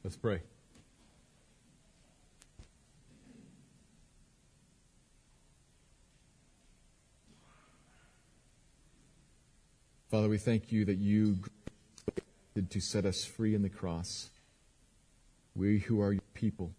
[0.05, 0.43] Let's pray.
[10.09, 11.41] Father, we thank you that you
[12.55, 14.31] did to set us free in the cross.
[15.55, 16.73] We who are your people.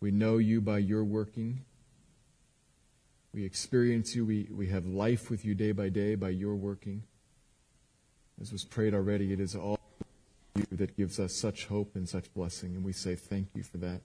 [0.00, 1.64] We know you by your working.
[3.32, 4.24] We experience you.
[4.24, 7.02] We, we have life with you day by day by your working.
[8.40, 9.80] As was prayed already, it is all
[10.54, 13.78] you that gives us such hope and such blessing, and we say thank you for
[13.78, 14.00] that.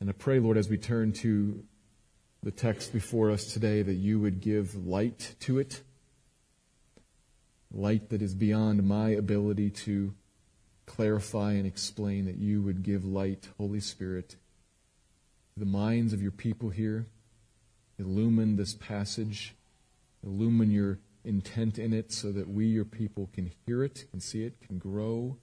[0.00, 1.64] And I pray, Lord, as we turn to
[2.46, 5.82] the text before us today, that you would give light to it,
[7.72, 10.14] light that is beyond my ability to
[10.86, 14.36] clarify and explain, that you would give light, Holy Spirit, to
[15.56, 17.06] the minds of your people here.
[17.98, 19.56] Illumine this passage,
[20.24, 24.44] illumine your intent in it so that we, your people, can hear it, can see
[24.44, 25.36] it, can grow,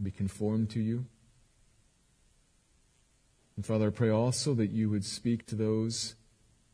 [0.00, 1.06] be conformed to you.
[3.56, 6.14] And Father, I pray also that you would speak to those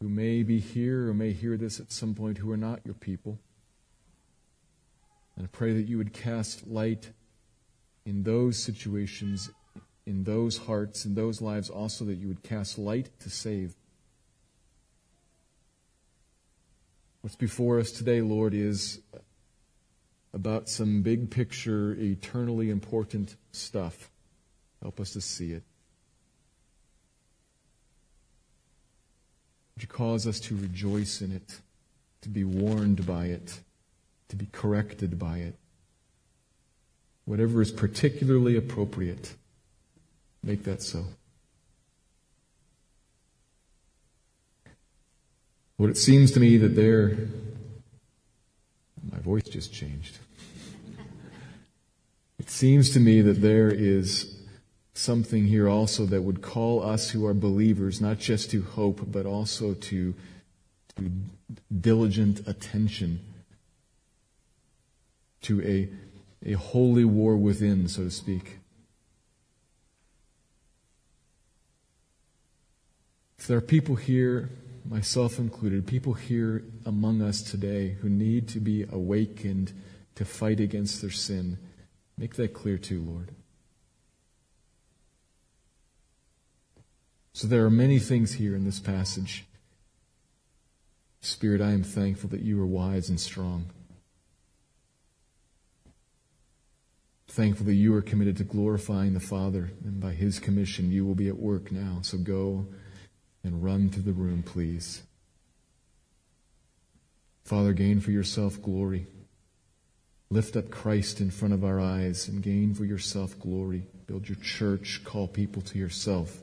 [0.00, 2.94] who may be here or may hear this at some point who are not your
[2.94, 3.38] people.
[5.36, 7.10] And I pray that you would cast light
[8.06, 9.50] in those situations,
[10.06, 13.74] in those hearts, in those lives also, that you would cast light to save.
[17.20, 19.00] What's before us today, Lord, is
[20.32, 24.10] about some big picture, eternally important stuff.
[24.80, 25.62] Help us to see it.
[29.80, 31.60] Would you cause us to rejoice in it,
[32.20, 33.60] to be warned by it,
[34.28, 35.54] to be corrected by it?
[37.24, 39.36] Whatever is particularly appropriate,
[40.42, 41.06] make that so.
[45.78, 47.16] Lord, it seems to me that there,
[49.10, 50.18] my voice just changed.
[52.38, 54.39] It seems to me that there is
[54.94, 59.26] something here also that would call us who are believers not just to hope, but
[59.26, 60.14] also to,
[60.96, 61.10] to
[61.80, 63.20] diligent attention,
[65.42, 65.88] to a,
[66.48, 68.58] a holy war within, so to speak.
[73.38, 74.50] If there are people here,
[74.84, 79.72] myself included, people here among us today who need to be awakened
[80.16, 81.56] to fight against their sin,
[82.18, 83.30] make that clear too, Lord.
[87.32, 89.46] So there are many things here in this passage.
[91.20, 93.66] Spirit, I am thankful that you are wise and strong.
[97.28, 101.14] Thankful that you are committed to glorifying the Father, and by His commission, you will
[101.14, 101.98] be at work now.
[102.02, 102.66] So go
[103.44, 105.02] and run to the room, please.
[107.44, 109.06] Father, gain for yourself glory.
[110.30, 113.86] Lift up Christ in front of our eyes and gain for yourself glory.
[114.06, 116.38] Build your church, call people to yourself.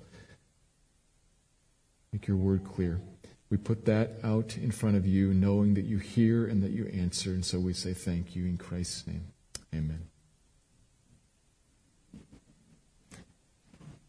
[2.18, 3.00] Make your word clear.
[3.52, 6.88] We put that out in front of you, knowing that you hear and that you
[6.88, 9.28] answer, and so we say thank you in Christ's name.
[9.72, 10.02] Amen.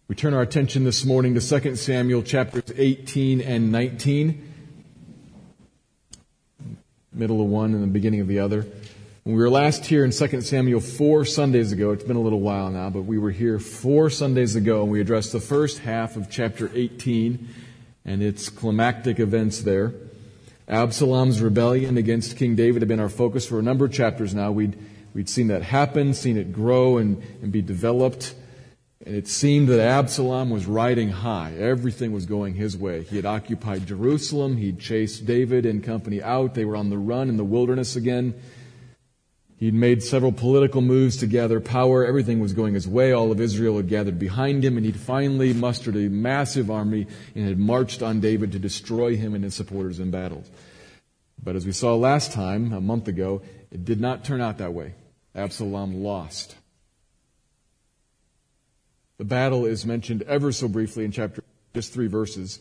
[0.08, 4.54] We turn our attention this morning to 2 Samuel chapters 18 and 19.
[7.12, 8.62] Middle of one and the beginning of the other.
[9.24, 12.40] When we were last here in 2 Samuel four Sundays ago, it's been a little
[12.40, 16.16] while now, but we were here four Sundays ago and we addressed the first half
[16.16, 17.46] of chapter 18
[18.08, 19.92] and its climactic events there.
[20.66, 24.50] Absalom's rebellion against King David had been our focus for a number of chapters now.
[24.50, 24.78] We'd,
[25.12, 28.34] we'd seen that happen, seen it grow and, and be developed.
[29.04, 31.52] And it seemed that Absalom was riding high.
[31.58, 33.02] Everything was going his way.
[33.02, 34.56] He had occupied Jerusalem.
[34.56, 36.54] He'd chased David and company out.
[36.54, 38.34] They were on the run in the wilderness again.
[39.58, 42.06] He'd made several political moves to gather power.
[42.06, 43.10] Everything was going his way.
[43.10, 47.48] All of Israel had gathered behind him, and he'd finally mustered a massive army and
[47.48, 50.44] had marched on David to destroy him and his supporters in battle.
[51.42, 54.74] But as we saw last time, a month ago, it did not turn out that
[54.74, 54.94] way.
[55.34, 56.54] Absalom lost.
[59.18, 61.42] The battle is mentioned ever so briefly in chapter,
[61.74, 62.60] just three verses.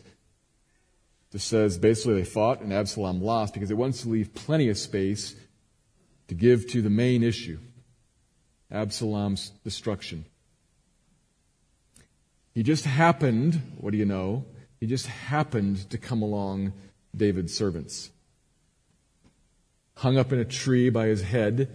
[1.32, 4.78] It says basically they fought and Absalom lost because it wants to leave plenty of
[4.78, 5.36] space
[6.28, 7.58] to give to the main issue
[8.70, 10.24] Absalom's destruction.
[12.52, 14.44] He just happened, what do you know?
[14.80, 16.72] He just happened to come along
[17.16, 18.10] David's servants.
[19.98, 21.68] hung up in a tree by his head,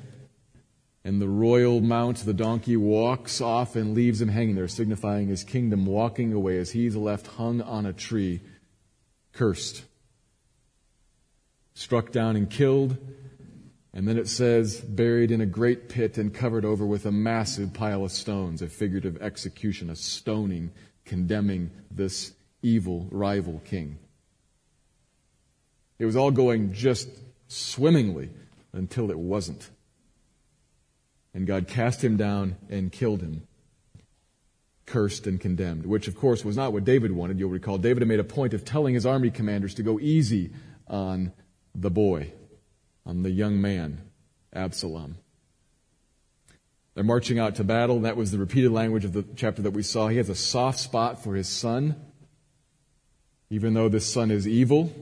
[1.03, 5.43] and the royal mount, the donkey, walks off and leaves him hanging there, signifying his
[5.43, 8.39] kingdom walking away as he's left hung on a tree,
[9.33, 9.83] cursed,
[11.73, 12.97] struck down and killed.
[13.93, 17.73] And then it says, buried in a great pit and covered over with a massive
[17.73, 20.71] pile of stones, a figurative execution, a stoning,
[21.05, 23.99] condemning this evil rival king.
[25.99, 27.07] It was all going just
[27.47, 28.31] swimmingly
[28.73, 29.69] until it wasn't.
[31.35, 33.47] And God cast him down and killed him,
[34.87, 37.39] cursed and condemned, which of course was not what David wanted.
[37.39, 40.51] You'll recall David had made a point of telling his army commanders to go easy
[40.87, 41.31] on
[41.75, 42.33] the boy,
[43.05, 44.01] on the young man,
[44.53, 45.17] Absalom.
[46.95, 48.01] They're marching out to battle.
[48.01, 50.07] That was the repeated language of the chapter that we saw.
[50.07, 51.95] He has a soft spot for his son,
[53.49, 54.93] even though this son is evil.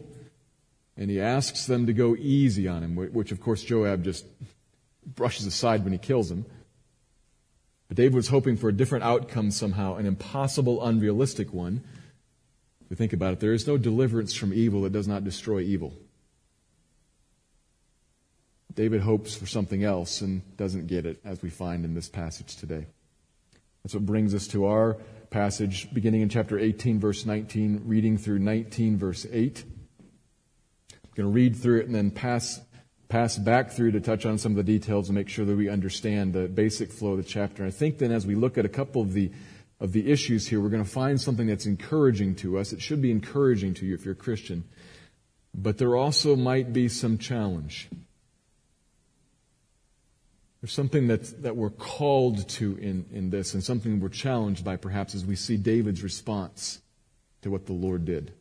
[0.96, 4.26] And he asks them to go easy on him, which of course Joab just
[5.06, 6.46] brushes aside when he kills him.
[7.88, 11.84] But David was hoping for a different outcome somehow, an impossible, unrealistic one.
[12.86, 15.60] If you think about it, there is no deliverance from evil that does not destroy
[15.60, 15.94] evil.
[18.74, 22.56] David hopes for something else and doesn't get it, as we find in this passage
[22.56, 22.86] today.
[23.84, 24.98] That's what brings us to our
[25.30, 29.64] passage, beginning in chapter 18, verse 19, reading through 19, verse 8.
[30.92, 32.62] I'm going to read through it and then pass
[33.10, 35.68] pass back through to touch on some of the details and make sure that we
[35.68, 37.62] understand the basic flow of the chapter.
[37.62, 39.32] And I think then as we look at a couple of the
[39.82, 42.72] of the issues here, we're going to find something that's encouraging to us.
[42.72, 44.64] It should be encouraging to you if you're a Christian.
[45.56, 47.90] But there also might be some challenge.
[50.62, 54.76] There's something that, that we're called to in, in this and something we're challenged by
[54.76, 56.80] perhaps as we see David's response
[57.42, 58.32] to what the Lord did.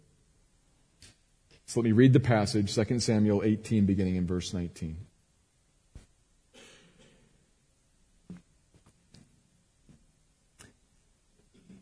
[1.64, 4.98] So let me read the passage, 2 Samuel 18, beginning in verse 19.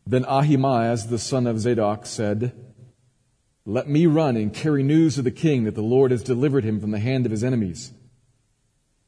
[0.06, 2.52] Then Ahimaaz, the son of Zadok, said,
[3.66, 6.80] Let me run and carry news to the king that the Lord has delivered him
[6.80, 7.92] from the hand of his enemies.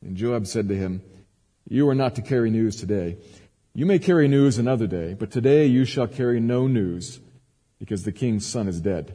[0.02, 1.02] And Joab said to him,
[1.72, 3.16] You are not to carry news today.
[3.74, 7.20] You may carry news another day, but today you shall carry no news,
[7.78, 9.14] because the king's son is dead.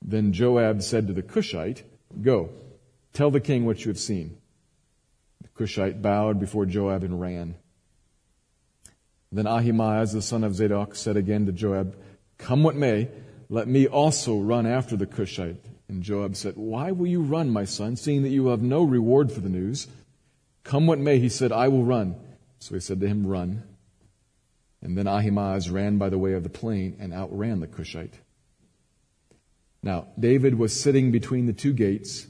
[0.00, 1.82] Then Joab said to the Cushite,
[2.22, 2.48] Go,
[3.12, 4.38] tell the king what you have seen.
[5.42, 7.56] The Cushite bowed before Joab and ran.
[9.30, 11.94] Then Ahimaaz, the son of Zadok, said again to Joab,
[12.38, 13.10] Come what may,
[13.50, 15.62] let me also run after the Cushite.
[15.88, 19.30] And Joab said, Why will you run, my son, seeing that you have no reward
[19.30, 19.86] for the news?
[20.66, 22.16] Come what may, he said, I will run.
[22.58, 23.62] So he said to him, Run.
[24.82, 28.18] And then Ahimaaz ran by the way of the plain and outran the Cushite.
[29.80, 32.26] Now, David was sitting between the two gates,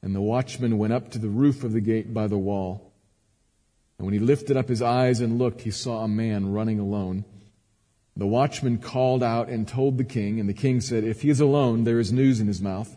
[0.00, 2.90] and the watchman went up to the roof of the gate by the wall.
[3.98, 7.26] And when he lifted up his eyes and looked, he saw a man running alone.
[8.16, 11.40] The watchman called out and told the king, and the king said, If he is
[11.40, 12.96] alone, there is news in his mouth.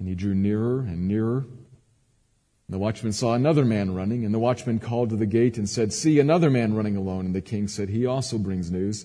[0.00, 1.46] And he drew nearer and nearer.
[2.68, 5.92] The watchman saw another man running, and the watchman called to the gate and said,
[5.92, 7.26] See, another man running alone.
[7.26, 9.04] And the king said, He also brings news.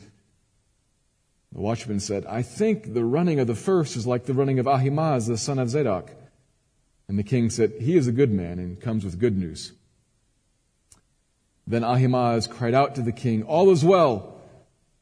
[1.51, 4.67] The watchman said, I think the running of the first is like the running of
[4.67, 6.11] Ahimaaz, the son of Zadok.
[7.07, 9.73] And the king said, He is a good man and comes with good news.
[11.65, 14.36] Then Ahimaaz cried out to the king, All is well.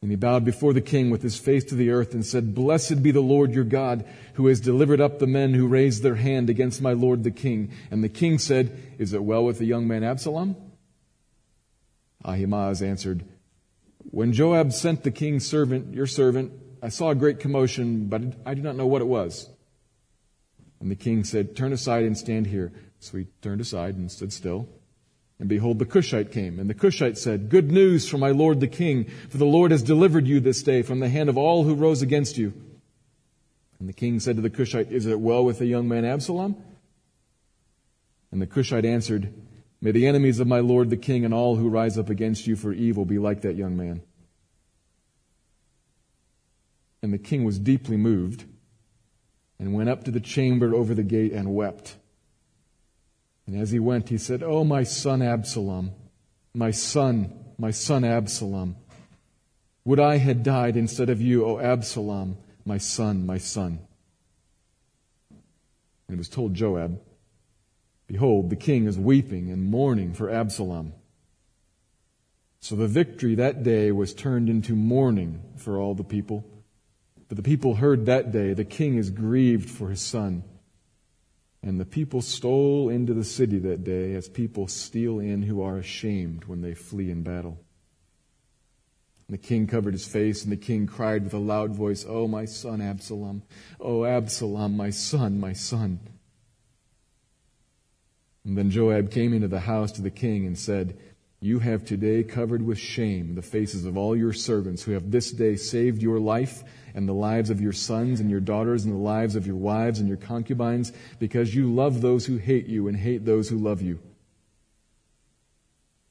[0.05, 3.01] And he bowed before the king with his face to the earth and said, Blessed
[3.01, 6.47] be the Lord your God, who has delivered up the men who raised their hand
[6.47, 7.71] against my lord the king.
[7.89, 10.57] And the king said, Is it well with the young man Absalom?
[12.23, 13.25] Ahimaaz answered,
[14.11, 18.53] when Joab sent the king's servant, your servant, I saw a great commotion, but I
[18.53, 19.49] do not know what it was.
[20.79, 22.71] And the king said, Turn aside and stand here.
[22.99, 24.69] So he turned aside and stood still.
[25.39, 26.59] And behold, the Cushite came.
[26.59, 29.83] And the Cushite said, Good news for my lord the king, for the Lord has
[29.83, 32.53] delivered you this day from the hand of all who rose against you.
[33.79, 36.55] And the king said to the Cushite, Is it well with the young man Absalom?
[38.31, 39.33] And the Cushite answered,
[39.81, 42.55] May the enemies of my Lord the King and all who rise up against you
[42.55, 44.01] for evil be like that young man.
[47.01, 48.45] And the king was deeply moved
[49.59, 51.97] and went up to the chamber over the gate and wept.
[53.47, 55.91] And as he went, he said, Oh, my son Absalom,
[56.53, 58.75] my son, my son Absalom,
[59.83, 63.79] would I had died instead of you, O Absalom, my son, my son.
[66.07, 66.99] And it was told Joab,
[68.07, 70.93] Behold, the king is weeping and mourning for Absalom.
[72.59, 76.45] So the victory that day was turned into mourning for all the people.
[77.27, 80.43] But the people heard that day, the king is grieved for his son.
[81.65, 85.77] And the people stole into the city that day as people steal in who are
[85.77, 87.59] ashamed when they flee in battle.
[89.27, 92.27] And the king covered his face, and the king cried with a loud voice, Oh,
[92.27, 93.41] my son Absalom!
[93.79, 96.01] Oh, Absalom, my son, my son!
[98.43, 100.95] And then Joab came into the house to the king and said,
[101.45, 105.29] You have today covered with shame the faces of all your servants who have this
[105.29, 106.63] day saved your life
[106.95, 109.99] and the lives of your sons and your daughters and the lives of your wives
[109.99, 113.83] and your concubines because you love those who hate you and hate those who love
[113.83, 113.99] you.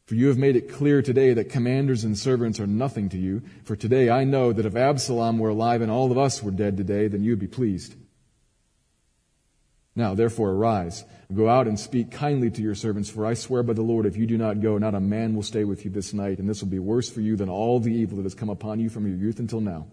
[0.07, 3.43] For you have made it clear today that commanders and servants are nothing to you.
[3.65, 6.77] For today I know that if Absalom were alive and all of us were dead
[6.77, 7.97] today, then you would be pleased.
[9.97, 13.75] Now, therefore, arise, go out and speak kindly to your servants, for I swear by
[13.75, 16.13] the Lord, if you do not go, not a man will stay with you this
[16.13, 18.51] night, and this will be worse for you than all the evil that has come
[18.51, 19.87] upon you from your youth until now.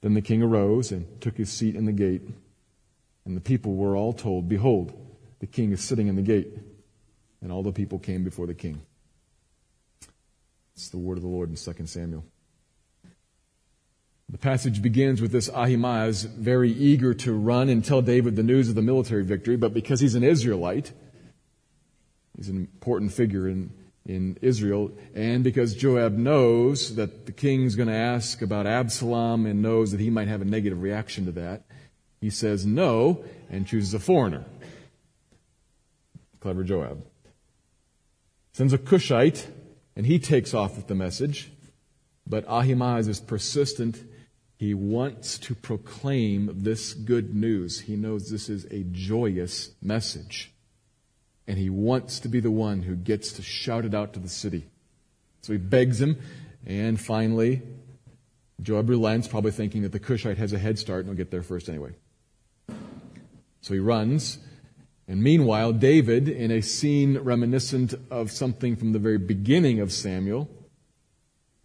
[0.00, 2.22] Then the king arose and took his seat in the gate,
[3.24, 4.92] and the people were all told, Behold,
[5.38, 6.48] the king is sitting in the gate.
[7.44, 8.80] And all the people came before the king.
[10.74, 12.24] It's the word of the Lord in 2 Samuel.
[14.30, 18.68] The passage begins with this Ahimaaz very eager to run and tell David the news
[18.68, 20.92] of the military victory, but because he's an Israelite,
[22.36, 23.70] he's an important figure in,
[24.06, 29.60] in Israel, and because Joab knows that the king's going to ask about Absalom and
[29.62, 31.64] knows that he might have a negative reaction to that,
[32.20, 34.44] he says no and chooses a foreigner.
[36.40, 37.04] Clever Joab.
[38.52, 39.46] Sends a Cushite,
[39.96, 41.50] and he takes off with the message.
[42.26, 44.02] But Ahimaaz is persistent
[44.56, 47.80] he wants to proclaim this good news.
[47.80, 50.52] He knows this is a joyous message.
[51.46, 54.28] And he wants to be the one who gets to shout it out to the
[54.28, 54.66] city.
[55.42, 56.18] So he begs him,
[56.64, 57.60] and finally,
[58.62, 61.42] Joab relents, probably thinking that the Cushite has a head start and will get there
[61.42, 61.90] first anyway.
[63.60, 64.38] So he runs,
[65.06, 70.48] and meanwhile, David, in a scene reminiscent of something from the very beginning of Samuel,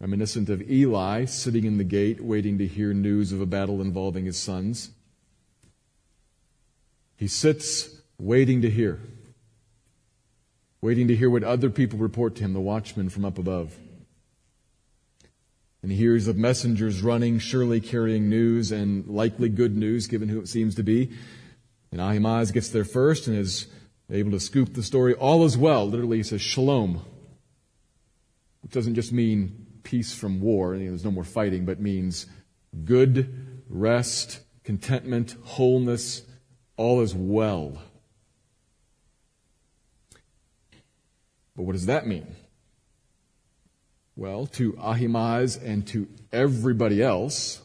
[0.00, 4.24] reminiscent of Eli sitting in the gate waiting to hear news of a battle involving
[4.24, 4.90] his sons.
[7.16, 8.98] He sits waiting to hear,
[10.80, 13.76] waiting to hear what other people report to him, the watchmen from up above.
[15.82, 20.40] And he hears of messengers running, surely carrying news and likely good news, given who
[20.40, 21.10] it seems to be.
[21.92, 23.66] And Ahimaaz gets there first and is
[24.10, 25.14] able to scoop the story.
[25.14, 25.86] All is well.
[25.86, 27.02] Literally, he says shalom,
[28.62, 32.26] which doesn't just mean peace from war, you know, there's no more fighting, but means
[32.84, 36.22] good rest, contentment, wholeness,
[36.76, 37.80] all is well.
[41.56, 42.36] But what does that mean?
[44.16, 47.62] Well, to Ahimaaz and to everybody else,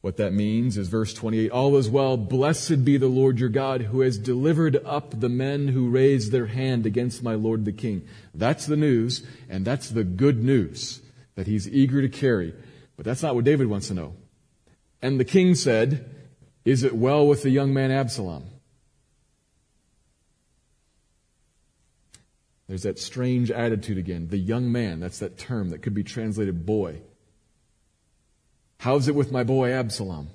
[0.00, 2.16] what that means is verse 28 All is well.
[2.16, 6.46] Blessed be the Lord your God who has delivered up the men who raised their
[6.46, 8.06] hand against my Lord the king.
[8.34, 11.02] That's the news, and that's the good news
[11.34, 12.54] that he's eager to carry.
[12.96, 14.14] But that's not what David wants to know.
[15.02, 16.08] And the king said,
[16.64, 18.44] Is it well with the young man Absalom?
[22.68, 24.28] There's that strange attitude again.
[24.28, 27.02] The young man, that's that term that could be translated boy.
[28.80, 30.28] How's it with my boy Absalom?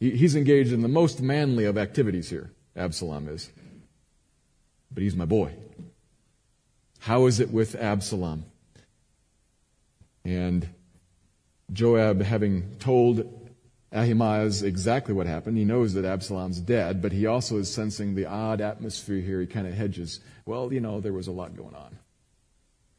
[0.00, 3.48] He's engaged in the most manly of activities here, Absalom is.
[4.90, 5.52] But he's my boy.
[6.98, 8.46] How is it with Absalom?
[10.24, 10.68] And
[11.72, 13.48] Joab, having told
[13.92, 18.26] Ahimaaz exactly what happened, he knows that Absalom's dead, but he also is sensing the
[18.26, 19.40] odd atmosphere here.
[19.40, 20.18] He kind of hedges.
[20.46, 21.96] Well, you know, there was a lot going on.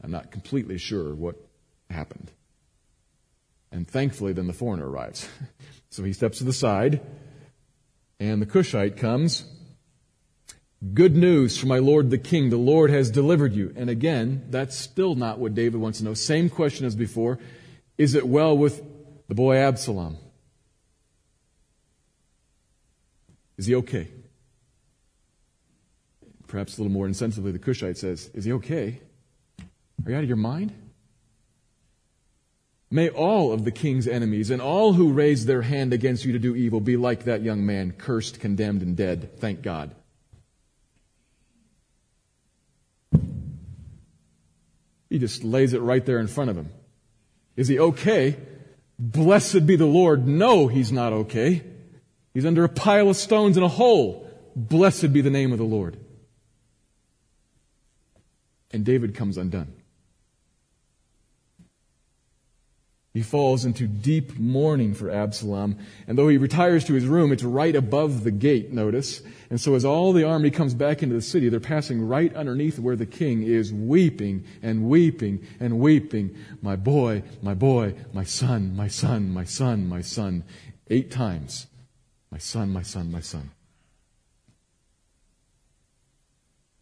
[0.02, 1.36] I'm not completely sure what
[1.90, 2.30] happened.
[3.70, 5.28] And thankfully, then the foreigner arrives.
[5.90, 7.00] so he steps to the side,
[8.18, 9.44] and the Cushite comes.
[10.94, 12.50] Good news for my Lord the King.
[12.50, 13.72] The Lord has delivered you.
[13.76, 16.14] And again, that's still not what David wants to know.
[16.14, 17.38] Same question as before.
[17.96, 18.80] Is it well with
[19.26, 20.18] the boy Absalom?
[23.56, 24.08] Is he okay?
[26.46, 29.00] Perhaps a little more insensitively, the Cushite says, Is he okay?
[30.06, 30.72] Are you out of your mind?
[32.90, 36.38] May all of the king's enemies and all who raise their hand against you to
[36.38, 39.38] do evil be like that young man, cursed, condemned, and dead.
[39.38, 39.94] Thank God.
[45.10, 46.70] He just lays it right there in front of him.
[47.56, 48.36] Is he okay?
[48.98, 50.26] Blessed be the Lord.
[50.26, 51.62] No, he's not okay.
[52.34, 54.30] He's under a pile of stones in a hole.
[54.54, 55.98] Blessed be the name of the Lord.
[58.70, 59.77] And David comes undone.
[63.14, 65.78] He falls into deep mourning for Absalom.
[66.06, 69.22] And though he retires to his room, it's right above the gate, notice.
[69.50, 72.78] And so as all the army comes back into the city, they're passing right underneath
[72.78, 76.36] where the king is weeping and weeping and weeping.
[76.60, 80.44] My boy, my boy, my son, my son, my son, my son.
[80.88, 81.66] Eight times.
[82.30, 83.50] My son, my son, my son.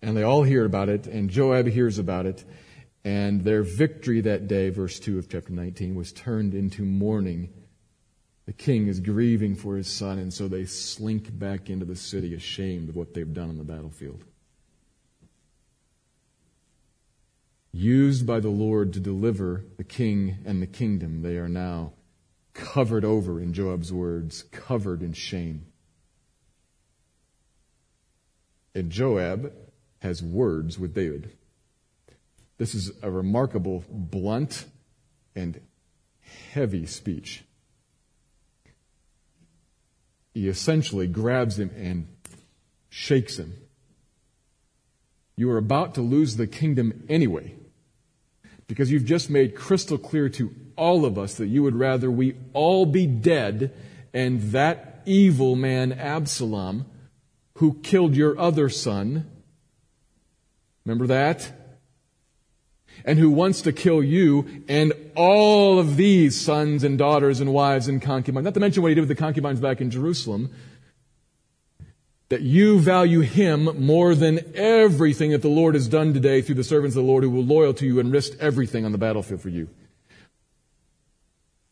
[0.03, 2.45] And they all hear about it, and Joab hears about it.
[3.07, 7.51] And their victory that day, verse 2 of chapter 19, was turned into mourning.
[8.47, 12.35] The king is grieving for his son, and so they slink back into the city
[12.35, 14.25] ashamed of what they've done on the battlefield.
[17.71, 21.93] Used by the Lord to deliver the king and the kingdom, they are now
[22.55, 25.67] covered over, in Joab's words, covered in shame.
[28.75, 29.53] And Joab
[30.01, 31.31] has words with David.
[32.59, 34.65] This is a remarkable, blunt,
[35.35, 35.61] and
[36.53, 37.45] heavy speech.
[40.33, 42.09] He essentially grabs him and
[42.89, 43.55] shakes him.
[45.37, 47.55] You are about to lose the kingdom anyway,
[48.67, 52.37] because you've just made crystal clear to all of us that you would rather we
[52.53, 53.75] all be dead
[54.15, 56.87] and that evil man Absalom,
[57.57, 59.31] who killed your other son,
[60.85, 61.53] remember that?
[63.07, 67.87] And who wants to kill you and all of these sons and daughters and wives
[67.87, 68.45] and concubines.
[68.45, 70.51] Not to mention what he did with the concubines back in Jerusalem.
[72.29, 76.65] That you value him more than everything that the Lord has done today through the
[76.65, 79.41] servants of the Lord who were loyal to you and risked everything on the battlefield
[79.41, 79.69] for you.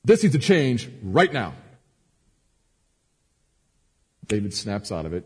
[0.05, 1.55] This needs to change right now.
[4.29, 5.25] David snaps out of it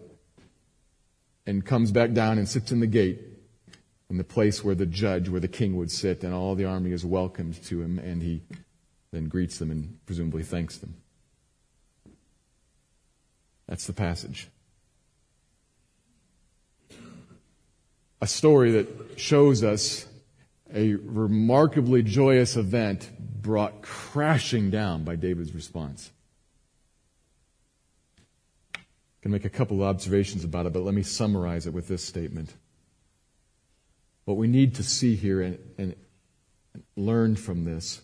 [1.46, 3.20] and comes back down and sits in the gate
[4.10, 6.92] in the place where the judge, where the king would sit, and all the army
[6.92, 8.42] is welcomed to him, and he
[9.12, 10.94] then greets them and presumably thanks them.
[13.68, 14.48] That's the passage.
[18.20, 20.06] A story that shows us
[20.74, 26.10] a remarkably joyous event brought crashing down by David's response.
[28.74, 28.80] I
[29.22, 32.04] can make a couple of observations about it, but let me summarize it with this
[32.04, 32.54] statement.
[34.28, 35.96] What we need to see here and, and
[36.96, 38.02] learn from this,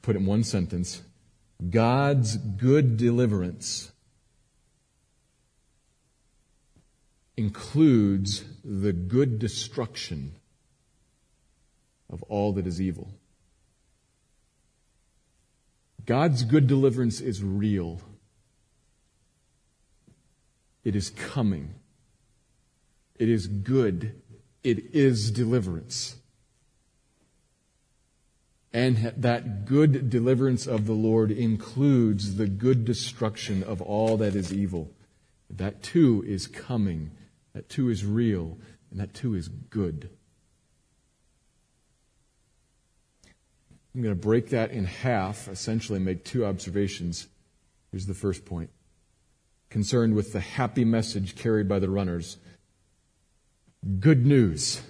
[0.00, 1.02] put in one sentence,
[1.68, 3.92] God's good deliverance
[7.36, 10.36] includes the good destruction
[12.08, 13.12] of all that is evil.
[16.06, 18.00] God's good deliverance is real.
[20.84, 21.74] It is coming.
[23.18, 24.20] It is good.
[24.62, 26.16] It is deliverance.
[28.72, 34.52] And that good deliverance of the Lord includes the good destruction of all that is
[34.52, 34.92] evil.
[35.50, 37.10] That too is coming.
[37.54, 38.58] That too is real.
[38.90, 40.10] And that too is good.
[43.94, 47.26] I'm going to break that in half, essentially make two observations.
[47.90, 48.70] Here's the first point.
[49.70, 52.36] Concerned with the happy message carried by the runners
[54.00, 54.82] good news.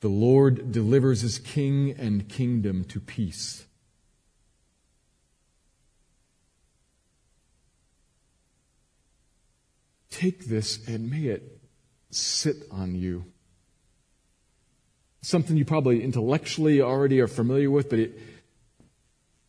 [0.00, 3.66] The Lord delivers his king and kingdom to peace.
[10.10, 11.60] Take this and may it
[12.10, 13.24] sit on you.
[15.20, 18.18] Something you probably intellectually already are familiar with, but it,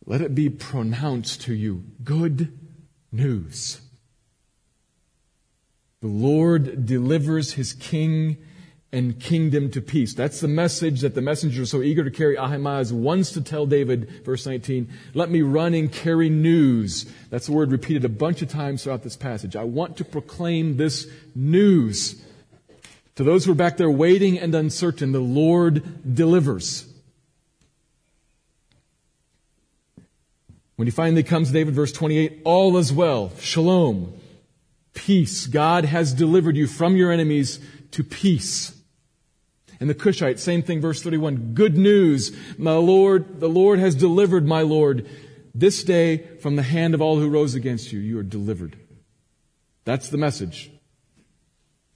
[0.04, 1.84] let it be pronounced to you.
[2.02, 2.58] Good
[3.12, 3.80] news.
[6.00, 8.38] The Lord delivers his king
[8.90, 10.14] and kingdom to peace.
[10.14, 12.38] That's the message that the messenger is so eager to carry.
[12.38, 17.04] Ahimaaz wants to tell David, verse 19, let me run and carry news.
[17.28, 19.56] That's the word repeated a bunch of times throughout this passage.
[19.56, 22.20] I want to proclaim this news.
[23.16, 26.86] To those who are back there waiting and uncertain, the Lord delivers.
[30.76, 33.32] When he finally comes to David, verse 28, all is well.
[33.38, 34.19] Shalom
[34.94, 35.46] peace.
[35.46, 37.60] God has delivered you from your enemies
[37.92, 38.76] to peace.
[39.80, 41.54] And the Cushite, same thing, verse 31.
[41.54, 42.36] Good news.
[42.58, 45.08] My Lord, the Lord has delivered my Lord
[45.54, 47.98] this day from the hand of all who rose against you.
[47.98, 48.76] You are delivered.
[49.84, 50.70] That's the message.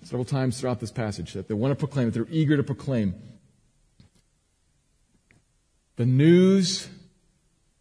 [0.02, 3.14] Several times throughout this passage that they want to proclaim, that they're eager to proclaim.
[5.96, 6.88] The news,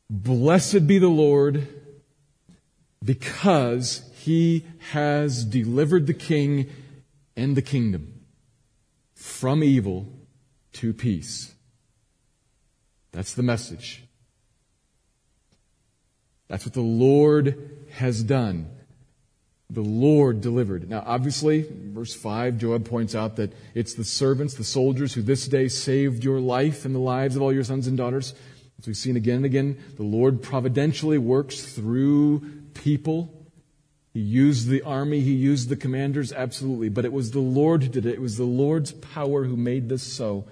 [0.10, 1.68] blessed be the Lord,
[3.04, 6.70] because he has delivered the king
[7.36, 8.22] and the kingdom
[9.14, 10.08] from evil
[10.72, 11.54] to peace.
[13.12, 14.04] That's the message.
[16.48, 18.70] That's what the Lord has done.
[19.70, 20.90] The Lord delivered.
[20.90, 25.48] Now, obviously, verse 5, Joab points out that it's the servants, the soldiers, who this
[25.50, 28.34] day saved your life and the lives of all your sons and daughters.
[28.80, 32.42] As we've seen again and again, the Lord providentially works through
[32.74, 33.43] people.
[34.14, 36.90] He used the army, he used the commanders, absolutely.
[36.90, 38.14] But it was the Lord who did it.
[38.14, 40.46] It was the Lord's power who made this so.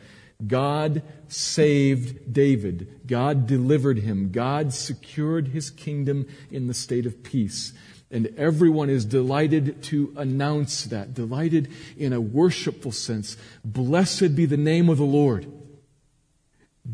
[0.46, 3.02] God saved David.
[3.06, 4.32] God delivered him.
[4.32, 7.74] God secured his kingdom in the state of peace.
[8.10, 13.38] And everyone is delighted to announce that, delighted in a worshipful sense.
[13.64, 15.46] Blessed be the name of the Lord.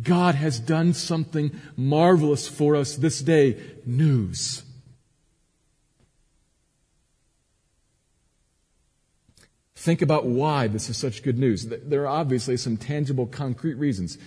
[0.03, 3.57] God has done something marvelous for us this day.
[3.85, 4.63] News.
[9.77, 11.67] Think about why this is such good news.
[11.67, 14.17] There are obviously some tangible, concrete reasons.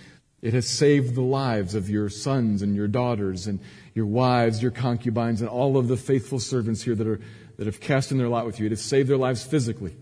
[0.42, 3.58] It has saved the lives of your sons and your daughters and
[3.92, 7.20] your wives, your concubines, and all of the faithful servants here that, are,
[7.56, 8.66] that have cast in their lot with you.
[8.66, 9.96] It has saved their lives physically.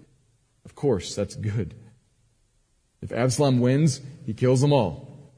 [0.67, 1.75] Of course, that's good.
[3.01, 5.33] If Absalom wins, he kills them all.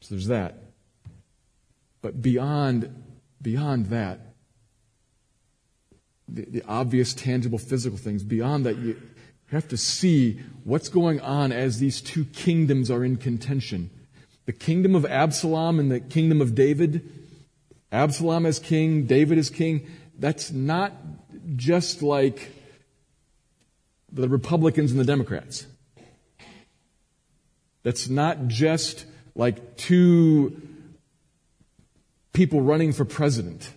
[0.00, 0.58] So there's that.
[2.02, 2.92] But beyond,
[3.40, 4.29] beyond that,
[6.32, 8.96] the, the obvious, tangible, physical things, beyond that, you
[9.50, 13.90] have to see what's going on as these two kingdoms are in contention.
[14.46, 17.08] The kingdom of Absalom and the kingdom of David.
[17.92, 19.86] Absalom as king, David as king.
[20.18, 20.92] That's not
[21.56, 22.52] just like
[24.12, 25.66] the Republicans and the Democrats.
[27.82, 30.60] That's not just like two
[32.32, 33.72] people running for president.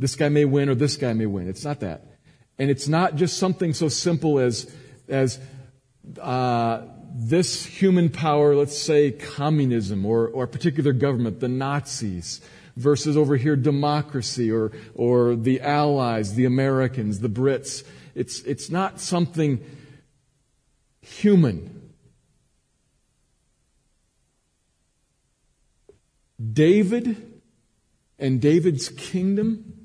[0.00, 1.46] This guy may win or this guy may win.
[1.46, 2.06] It's not that.
[2.58, 4.74] And it's not just something so simple as,
[5.08, 5.38] as,
[6.18, 12.40] uh, this human power, let's say communism or, or a particular government, the Nazis,
[12.76, 17.84] versus over here democracy or, or the Allies, the Americans, the Brits.
[18.14, 19.62] It's, it's not something
[21.02, 21.92] human.
[26.52, 27.42] David
[28.18, 29.79] and David's kingdom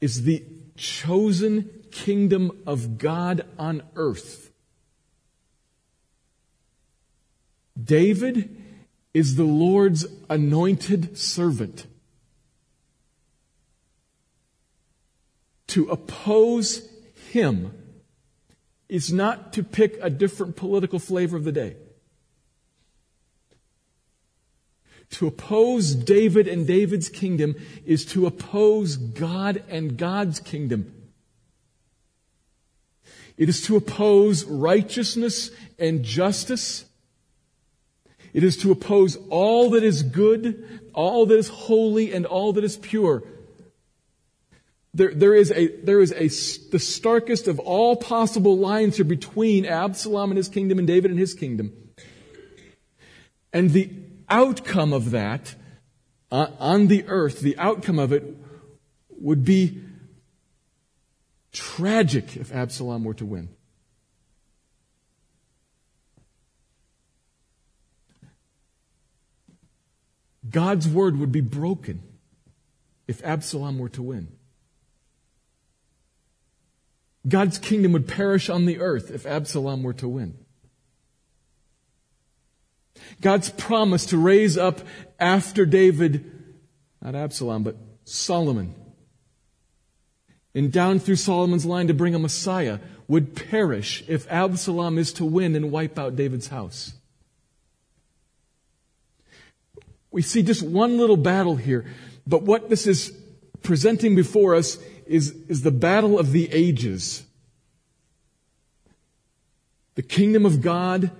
[0.00, 0.44] is the
[0.76, 4.50] chosen kingdom of God on earth.
[7.82, 8.56] David
[9.14, 11.86] is the Lord's anointed servant.
[15.68, 16.88] To oppose
[17.30, 17.72] him
[18.88, 21.76] is not to pick a different political flavor of the day.
[25.10, 27.54] To oppose David and David's kingdom
[27.86, 30.92] is to oppose God and God's kingdom.
[33.36, 36.84] It is to oppose righteousness and justice.
[38.34, 42.64] It is to oppose all that is good, all that is holy, and all that
[42.64, 43.22] is pure.
[44.92, 46.28] There, there is a, there is a,
[46.70, 51.20] the starkest of all possible lines here between Absalom and his kingdom and David and
[51.20, 51.72] his kingdom.
[53.52, 53.90] And the
[54.30, 55.54] outcome of that
[56.30, 58.36] uh, on the earth, the outcome of it
[59.10, 59.82] would be
[61.52, 63.48] tragic if Absalom were to win.
[70.48, 72.02] God's word would be broken
[73.06, 74.28] if Absalom were to win.
[77.26, 80.38] God's kingdom would perish on the earth if Absalom were to win.
[83.20, 84.80] God's promise to raise up
[85.18, 86.30] after David,
[87.02, 88.74] not Absalom, but Solomon,
[90.54, 95.24] and down through Solomon's line to bring a Messiah would perish if Absalom is to
[95.24, 96.92] win and wipe out David's house.
[100.10, 101.84] We see just one little battle here,
[102.26, 103.12] but what this is
[103.62, 107.24] presenting before us is, is the battle of the ages.
[109.94, 111.10] The kingdom of God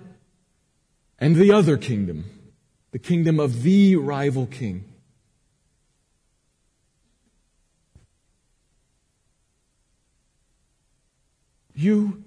[1.18, 2.24] and the other kingdom,
[2.92, 4.84] the kingdom of the rival king.
[11.74, 12.24] You,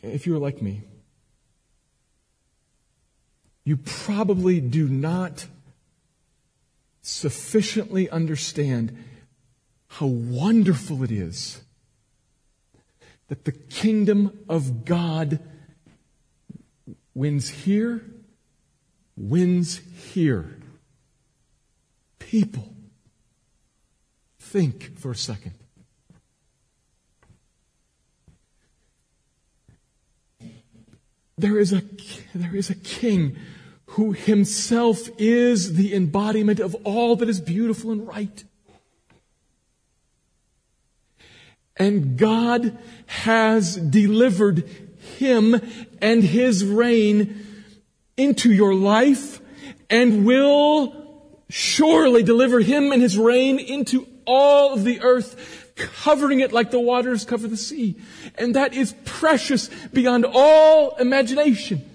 [0.00, 0.82] if you're like me,
[3.64, 5.46] you probably do not
[7.02, 8.96] sufficiently understand
[9.88, 11.60] how wonderful it is
[13.28, 15.38] that the kingdom of God
[17.18, 18.00] wins here,
[19.16, 19.80] wins
[20.12, 20.56] here.
[22.20, 22.72] People,
[24.38, 25.54] think for a second.
[31.36, 31.82] there is a,
[32.34, 33.36] there is a king
[33.92, 38.44] who himself is the embodiment of all that is beautiful and right.
[41.76, 42.76] And God
[43.06, 44.87] has delivered
[45.18, 45.60] him
[46.00, 47.44] and his reign
[48.16, 49.40] into your life
[49.90, 56.52] and will surely deliver him and his reign into all of the earth, covering it
[56.52, 57.96] like the waters cover the sea.
[58.36, 61.88] And that is precious beyond all imagination.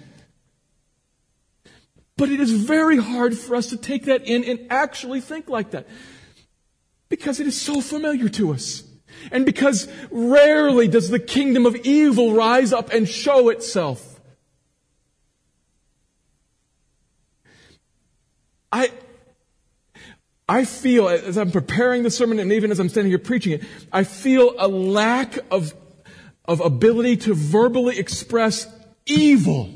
[2.16, 5.72] But it is very hard for us to take that in and actually think like
[5.72, 5.86] that.
[7.08, 8.82] Because it is so familiar to us.
[9.30, 14.20] And because rarely does the kingdom of evil rise up and show itself.
[18.72, 18.90] I,
[20.48, 23.62] I feel, as I'm preparing the sermon and even as I'm standing here preaching it,
[23.92, 25.74] I feel a lack of,
[26.44, 28.66] of ability to verbally express
[29.06, 29.70] evil.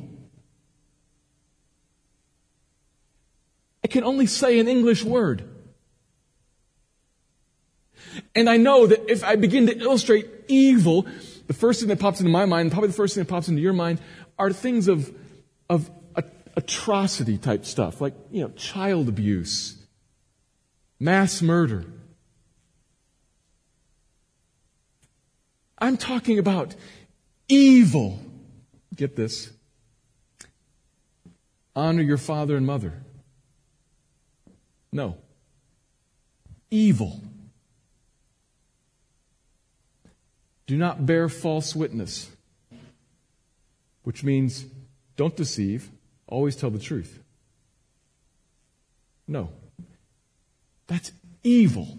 [3.84, 5.48] I can only say an English word.
[8.38, 11.08] And I know that if I begin to illustrate evil,
[11.48, 13.60] the first thing that pops into my mind, probably the first thing that pops into
[13.60, 14.00] your mind,
[14.38, 15.12] are things of,
[15.68, 15.90] of
[16.54, 19.76] atrocity type stuff, like, you know, child abuse,
[21.00, 21.84] mass murder.
[25.76, 26.76] I'm talking about
[27.48, 28.20] evil.
[28.94, 29.50] Get this.
[31.74, 33.02] Honor your father and mother.
[34.92, 35.16] No.
[36.70, 37.20] Evil.
[40.68, 42.30] Do not bear false witness,
[44.02, 44.66] which means
[45.16, 45.90] don't deceive.
[46.26, 47.22] Always tell the truth.
[49.26, 49.48] No.
[50.86, 51.10] That's
[51.42, 51.98] evil.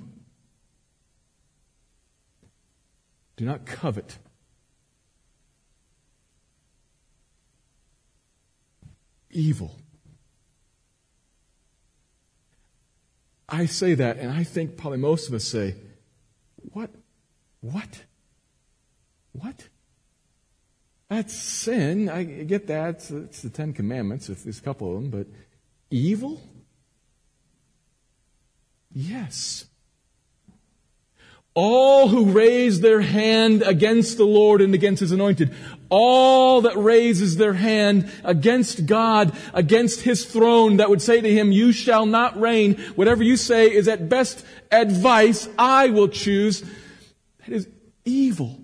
[3.38, 4.20] Do not covet.
[9.32, 9.76] Evil.
[13.48, 15.74] I say that, and I think probably most of us say,
[16.72, 16.92] What?
[17.62, 18.04] What?
[19.34, 19.68] What?
[21.10, 22.08] That's sin.
[22.08, 22.96] I get that.
[22.96, 25.28] It's, it's the Ten Commandments, if there's a couple of them, but
[25.90, 26.40] evil?
[28.94, 29.66] Yes.
[31.56, 35.54] All who raise their hand against the Lord and against His anointed,
[35.90, 41.52] all that raises their hand against God, against His throne, that would say to Him,
[41.52, 42.76] you shall not reign.
[42.96, 46.64] Whatever you say is at best advice I will choose.
[47.40, 47.68] That is
[48.06, 48.62] evil.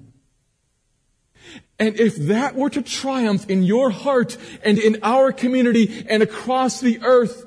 [1.77, 6.79] And if that were to triumph in your heart and in our community and across
[6.79, 7.43] the earth,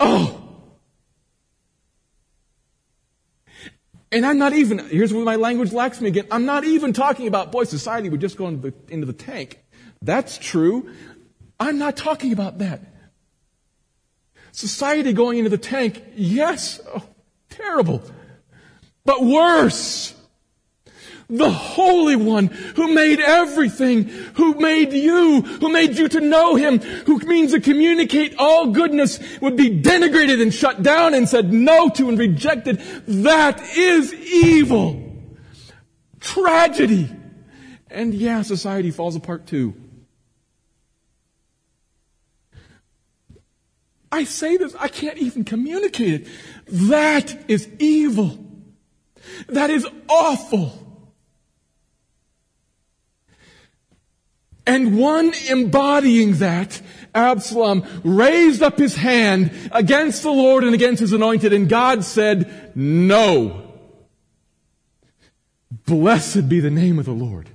[0.00, 0.42] oh!
[4.10, 6.26] And I'm not even, here's where my language lacks me again.
[6.30, 9.60] I'm not even talking about, boy, society would just go into the, into the tank.
[10.02, 10.90] That's true.
[11.60, 12.80] I'm not talking about that.
[14.52, 17.06] Society going into the tank, yes, oh,
[17.50, 18.02] terrible.
[19.04, 20.15] But worse
[21.28, 26.78] the Holy One who made everything, who made you, who made you to know Him,
[26.78, 31.88] who means to communicate all goodness would be denigrated and shut down and said no
[31.90, 32.78] to and rejected.
[33.06, 35.02] That is evil.
[36.20, 37.10] Tragedy.
[37.90, 39.74] And yeah, society falls apart too.
[44.12, 46.28] I say this, I can't even communicate it.
[46.68, 48.38] That is evil.
[49.48, 50.85] That is awful.
[54.66, 56.80] And one embodying that,
[57.14, 62.72] Absalom, raised up his hand against the Lord and against his anointed, and God said,
[62.74, 63.62] No.
[65.86, 67.48] Blessed be the name of the Lord.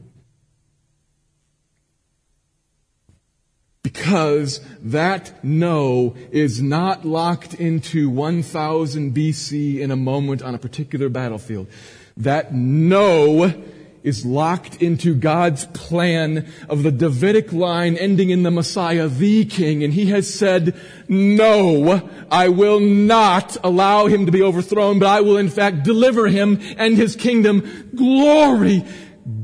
[3.83, 11.09] Because that no is not locked into 1000 BC in a moment on a particular
[11.09, 11.67] battlefield.
[12.15, 13.53] That no
[14.03, 19.83] is locked into God's plan of the Davidic line ending in the Messiah, the King,
[19.83, 25.21] and he has said, no, I will not allow him to be overthrown, but I
[25.21, 27.91] will in fact deliver him and his kingdom.
[27.95, 28.83] Glory!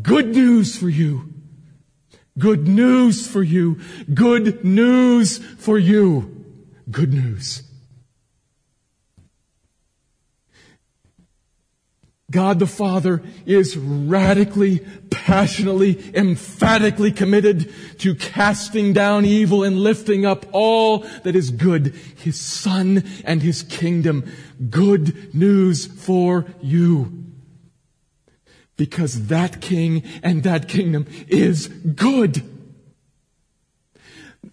[0.01, 1.33] Good news for you.
[2.37, 3.79] Good news for you.
[4.13, 6.45] Good news for you.
[6.89, 7.66] Good news.
[12.29, 20.45] God the Father is radically, passionately, emphatically committed to casting down evil and lifting up
[20.51, 24.29] all that is good, His Son and His kingdom.
[24.69, 27.23] Good news for you.
[28.75, 32.41] Because that King and that kingdom is good.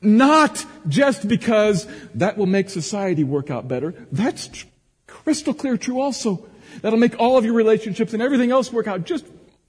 [0.01, 3.95] Not just because that will make society work out better.
[4.13, 4.65] That's
[5.09, 6.47] crystal clear true also.
[6.83, 9.25] That'll make all of your relationships and everything else work out just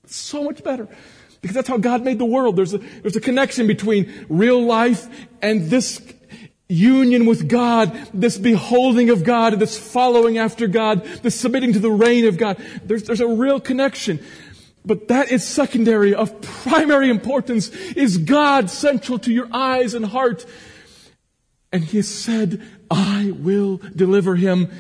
[0.06, 0.88] so much better.
[1.42, 2.56] Because that's how God made the world.
[2.56, 5.08] There's a, there's a connection between real life
[5.42, 6.02] and this
[6.68, 11.92] union with God, this beholding of God, this following after God, this submitting to the
[11.92, 12.58] reign of God.
[12.84, 14.20] There's, there's a real connection.
[14.84, 16.14] But that is secondary.
[16.16, 20.46] Of primary importance is God central to your eyes and heart.
[21.72, 24.72] And He has said, I will deliver him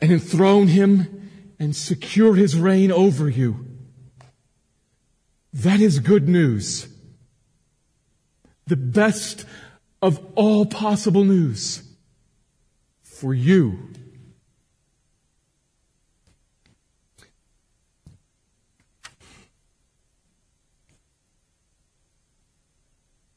[0.00, 3.66] and enthrone him and secure his reign over you.
[5.52, 6.88] That is good news.
[8.66, 9.44] The best
[10.00, 11.82] of all possible news
[13.02, 13.90] for you.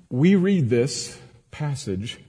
[0.10, 2.20] We read this passage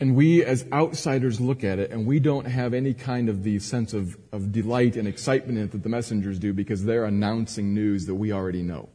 [0.00, 3.58] And we as outsiders look at it and we don't have any kind of the
[3.58, 7.74] sense of, of delight and excitement in it that the messengers do because they're announcing
[7.74, 8.88] news that we already know.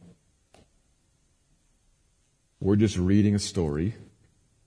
[2.60, 3.94] We're just reading a story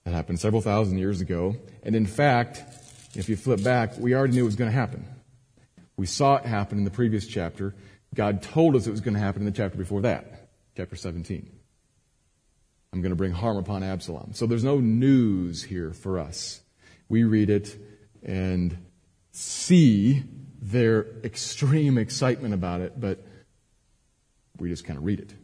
[0.04, 1.56] that happened several thousand years ago.
[1.82, 2.62] And in fact,
[3.16, 5.04] if you flip back, we already knew it was going to happen.
[5.96, 7.74] We saw it happen in the previous chapter.
[8.14, 11.57] God told us it was going to happen in the chapter before that, chapter 17.
[12.92, 14.32] I'm going to bring harm upon Absalom.
[14.32, 16.62] So there's no news here for us.
[17.08, 17.76] We read it
[18.22, 18.76] and
[19.32, 20.24] see
[20.60, 23.24] their extreme excitement about it, but
[24.58, 25.34] we just kind of read it.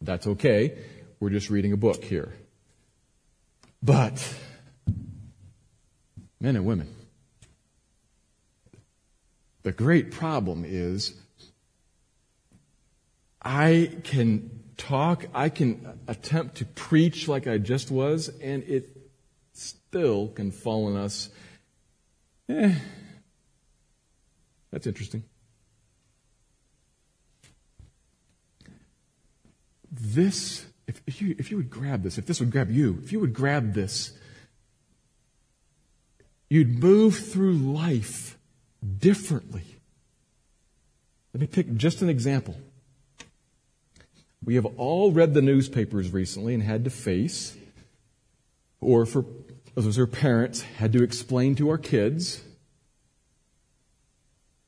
[0.00, 0.78] That's okay.
[1.18, 2.32] We're just reading a book here.
[3.82, 4.34] But,
[6.38, 6.94] men and women,
[9.62, 11.14] the great problem is
[13.42, 18.96] I can talk, I can attempt to preach like I just was, and it
[19.52, 21.28] still can fall on us.
[22.48, 22.74] Eh,
[24.70, 25.24] that's interesting.
[29.92, 33.20] This, if, you, if you would grab this, if this would grab you, if you
[33.20, 34.12] would grab this,
[36.48, 38.38] you'd move through life
[38.98, 39.64] differently.
[41.34, 42.56] Let me pick just an example.
[44.44, 47.56] We have all read the newspapers recently and had to face,
[48.80, 49.24] or for
[49.74, 52.42] those who are parents, had to explain to our kids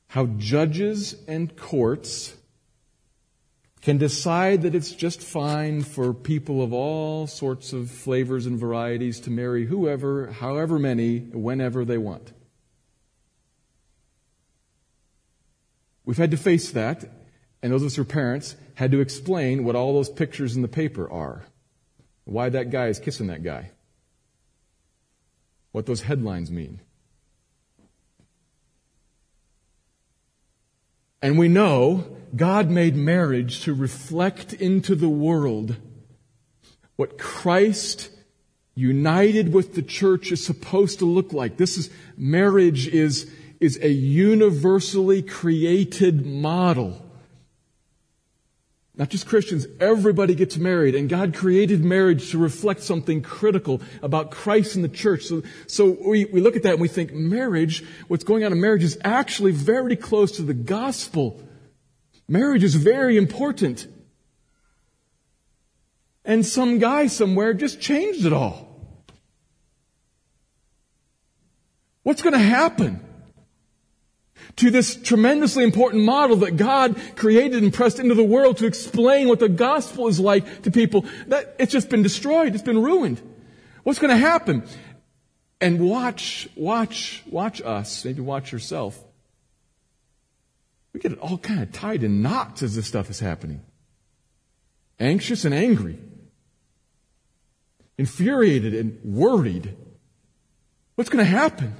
[0.07, 2.35] how judges and courts
[3.81, 9.19] can decide that it's just fine for people of all sorts of flavors and varieties
[9.19, 12.31] to marry whoever, however many, whenever they want.
[16.05, 17.03] We've had to face that,
[17.63, 20.61] and those of us who are parents had to explain what all those pictures in
[20.61, 21.43] the paper are.
[22.25, 23.71] Why that guy is kissing that guy.
[25.71, 26.81] What those headlines mean.
[31.21, 35.77] And we know God made marriage to reflect into the world
[36.97, 38.09] what Christ
[38.75, 41.55] united with the church is supposed to look like.
[41.55, 46.99] This is, marriage is, is a universally created model
[48.95, 54.29] not just Christians, everybody gets married, and God created marriage to reflect something critical about
[54.29, 55.23] Christ and the church.
[55.23, 58.61] So, so we, we look at that and we think marriage, what's going on in
[58.61, 61.41] marriage is actually very close to the gospel.
[62.27, 63.87] Marriage is very important.
[66.23, 68.69] And some guy somewhere just changed it all.
[72.03, 73.03] What's going to happen?
[74.57, 79.27] To this tremendously important model that God created and pressed into the world to explain
[79.27, 82.53] what the gospel is like to people, that it's just been destroyed.
[82.53, 83.21] It's been ruined.
[83.83, 84.63] What's going to happen?
[85.59, 89.01] And watch, watch, watch us, maybe watch yourself.
[90.93, 93.61] We get it all kind of tied in knots as this stuff is happening.
[94.99, 95.97] Anxious and angry.
[97.97, 99.75] Infuriated and worried.
[100.95, 101.75] What's going to happen?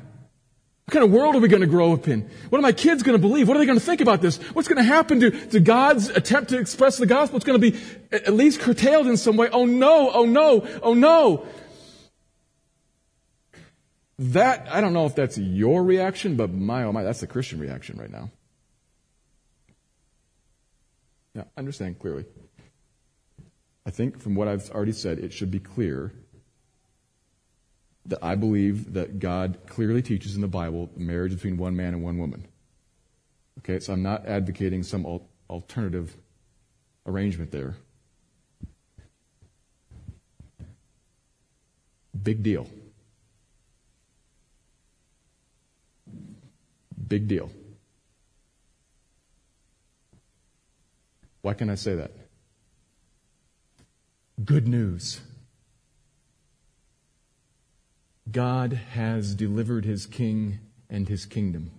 [0.86, 2.30] What kind of world are we going to grow up in?
[2.50, 3.48] What are my kids going to believe?
[3.48, 4.38] What are they going to think about this?
[4.54, 7.38] What's going to happen to, to God's attempt to express the gospel?
[7.38, 7.80] It's going to be
[8.12, 9.48] at least curtailed in some way.
[9.50, 11.46] Oh no, oh no, oh no.
[14.20, 17.60] That, I don't know if that's your reaction, but my, oh my, that's the Christian
[17.60, 18.30] reaction right now.
[21.34, 22.26] Yeah, understand clearly.
[23.86, 26.14] I think from what I've already said, it should be clear
[28.06, 32.04] that I believe that God clearly teaches in the Bible marriage between one man and
[32.04, 32.46] one woman.
[33.60, 35.06] Okay, so I'm not advocating some
[35.50, 36.16] alternative
[37.06, 37.76] arrangement there.
[42.22, 42.68] Big deal.
[47.08, 47.50] Big deal.
[51.42, 52.12] Why can I say that?
[54.44, 55.22] Good news.
[58.32, 60.60] God has delivered his king
[60.90, 61.72] and his kingdom.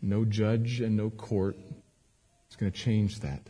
[0.00, 1.56] No judge and no court
[2.50, 3.42] is going to change that.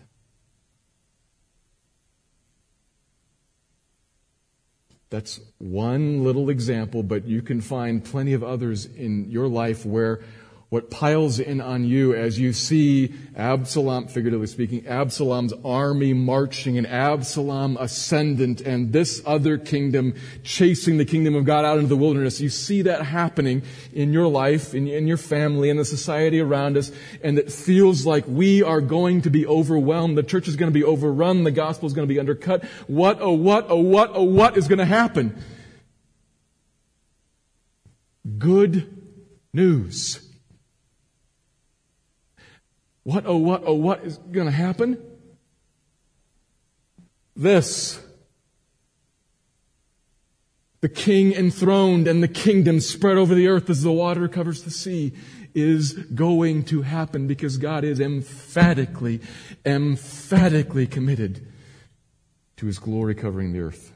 [5.08, 10.20] That's one little example, but you can find plenty of others in your life where
[10.72, 16.86] what piles in on you as you see Absalom, figuratively speaking, Absalom's army marching and
[16.86, 20.14] Absalom ascendant and this other kingdom
[20.44, 22.40] chasing the kingdom of God out into the wilderness.
[22.40, 23.60] You see that happening
[23.92, 26.90] in your life, in, in your family, in the society around us,
[27.22, 30.16] and it feels like we are going to be overwhelmed.
[30.16, 31.44] The church is going to be overrun.
[31.44, 32.64] The gospel is going to be undercut.
[32.86, 35.38] What, oh, what, oh, what, oh, what is going to happen?
[38.38, 38.88] Good
[39.52, 40.31] news.
[43.04, 45.02] What, oh, what, oh, what is going to happen?
[47.34, 48.00] This.
[50.80, 54.70] The king enthroned and the kingdom spread over the earth as the water covers the
[54.70, 55.12] sea
[55.54, 59.20] is going to happen because God is emphatically,
[59.64, 61.46] emphatically committed
[62.56, 63.92] to his glory covering the earth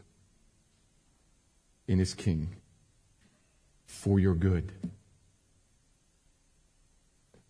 [1.89, 2.57] in his king
[3.87, 4.73] for your good.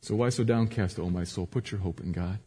[0.06, 1.48] So why so downcast, O my soul?
[1.48, 2.38] Put your hope in God.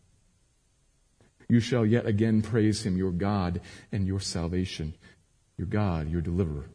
[1.50, 3.60] You shall yet again praise him, your God
[3.92, 4.94] and your salvation,
[5.58, 6.70] your God, your deliverer.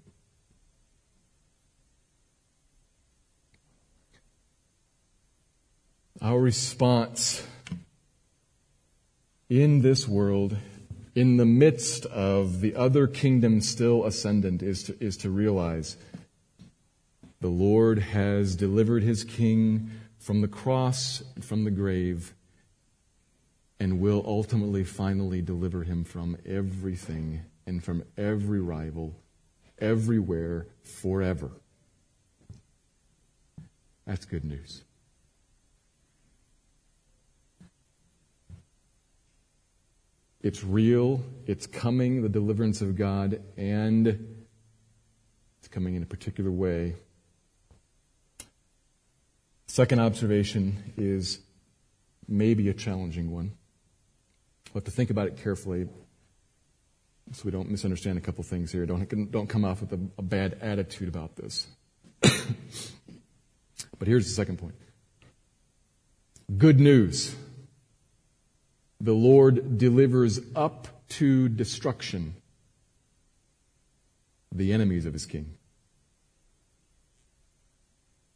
[6.21, 7.47] Our response
[9.49, 10.59] in this world,
[11.15, 15.97] in the midst of the other kingdom still ascendant, is to, is to realize
[17.41, 19.91] the Lord has delivered his king
[20.25, 22.35] from the cross and from the grave
[23.79, 29.15] and will ultimately, finally deliver him from everything and from every rival,
[29.79, 31.51] everywhere, forever.
[34.07, 34.83] That's good news.
[40.41, 44.07] It's real, it's coming, the deliverance of God, and
[45.59, 46.95] it's coming in a particular way
[49.75, 51.41] Second observation is
[52.29, 53.51] maybe a challenging one.
[54.73, 55.89] We'll have to think about it carefully
[57.33, 58.87] so we don't misunderstand a couple things here.
[58.87, 61.67] Don't, don't come off with a, a bad attitude about this.
[62.23, 64.77] but here's the second point
[66.57, 67.35] good news.
[69.01, 72.37] The Lord delivers up to destruction
[74.55, 75.57] the enemies of his king.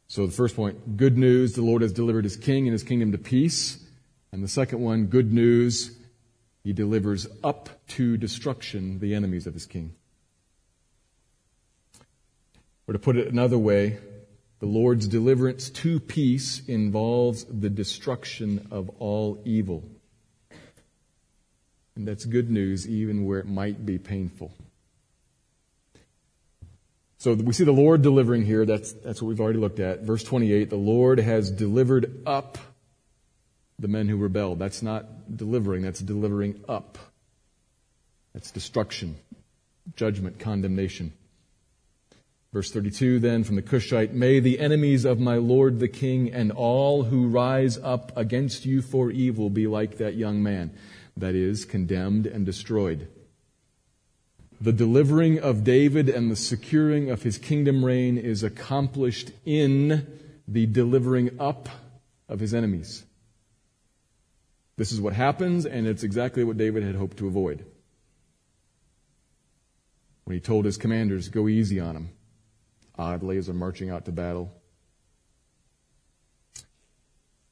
[0.09, 3.11] So the first point, good news, the Lord has delivered his king and his kingdom
[3.11, 3.77] to peace.
[4.31, 5.95] And the second one, good news,
[6.63, 9.93] he delivers up to destruction the enemies of his king.
[12.87, 13.99] Or to put it another way,
[14.59, 19.83] the Lord's deliverance to peace involves the destruction of all evil.
[21.95, 24.51] And that's good news even where it might be painful.
[27.19, 28.65] So we see the Lord delivering here.
[28.65, 30.03] That's, that's what we've already looked at.
[30.03, 32.57] Verse 28, the Lord has delivered up
[33.77, 34.57] the men who rebelled.
[34.57, 36.97] That's not delivering, that's delivering up.
[38.33, 39.17] That's destruction,
[39.97, 41.11] judgment, condemnation.
[42.53, 46.53] Verse 32 then from the Cushite, may the enemies of my Lord the King and
[46.53, 50.71] all who rise up against you for evil be like that young man,
[51.17, 53.09] that is, condemned and destroyed.
[54.61, 60.05] The delivering of David and the securing of his kingdom reign is accomplished in
[60.47, 61.69] the delivering up
[62.27, 63.05] of his enemies.
[64.75, 67.65] This is what happens, and it's exactly what David had hoped to avoid.
[70.25, 72.09] When he told his commanders, go easy on him,
[72.97, 74.51] oddly, as they're marching out to battle.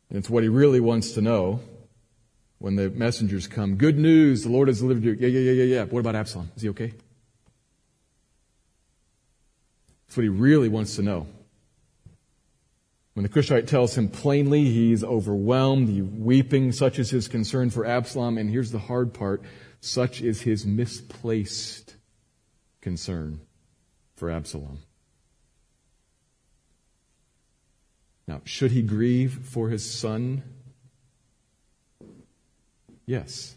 [0.10, 1.62] And it's what he really wants to know
[2.60, 3.76] when the messengers come.
[3.76, 5.18] Good news, the Lord has delivered you.
[5.20, 5.84] Yeah, yeah, yeah, yeah, yeah.
[5.84, 6.52] What about Absalom?
[6.56, 6.94] Is he okay?
[10.08, 11.28] That's what he really wants to know.
[13.14, 17.86] When the Cushite tells him plainly he's overwhelmed, he's weeping, such is his concern for
[17.86, 19.42] Absalom, and here's the hard part,
[19.82, 21.96] such is his misplaced
[22.80, 23.42] concern
[24.16, 24.80] for Absalom.
[28.28, 30.44] Now, should he grieve for his son?
[33.08, 33.56] Yes.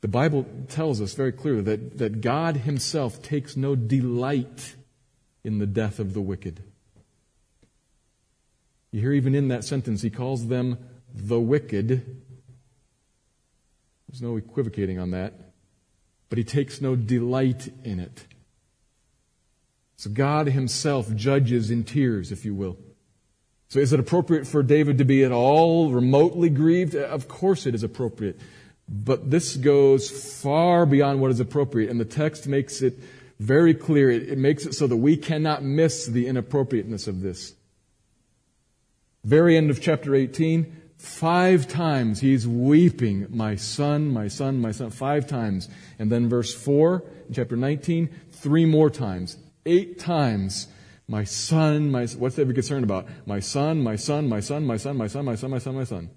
[0.00, 4.76] The Bible tells us very clearly that, that God Himself takes no delight
[5.42, 6.62] in the death of the wicked.
[8.92, 10.78] You hear even in that sentence, He calls them
[11.12, 12.22] the wicked.
[14.08, 15.34] There's no equivocating on that.
[16.28, 18.26] But He takes no delight in it.
[19.96, 22.76] So God Himself judges in tears, if you will.
[23.68, 26.94] So is it appropriate for David to be at all remotely grieved?
[26.94, 28.38] Of course it is appropriate.
[28.88, 32.98] But this goes far beyond what is appropriate, and the text makes it
[33.40, 34.10] very clear.
[34.10, 37.54] It, it makes it so that we cannot miss the inappropriateness of this.
[39.24, 44.90] Very end of chapter 18, five times he's weeping, my son, my son, my son,
[44.90, 45.68] five times.
[45.98, 49.36] And then verse 4, in chapter 19, three more times.
[49.66, 50.68] Eight times
[51.08, 53.06] my son, my, what's David concerned about?
[53.26, 55.84] My son, my son, my son, my son, my son, my son, my son, my
[55.84, 56.10] son.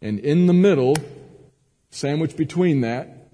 [0.00, 0.96] And in the middle,
[1.92, 3.28] Sandwiched between that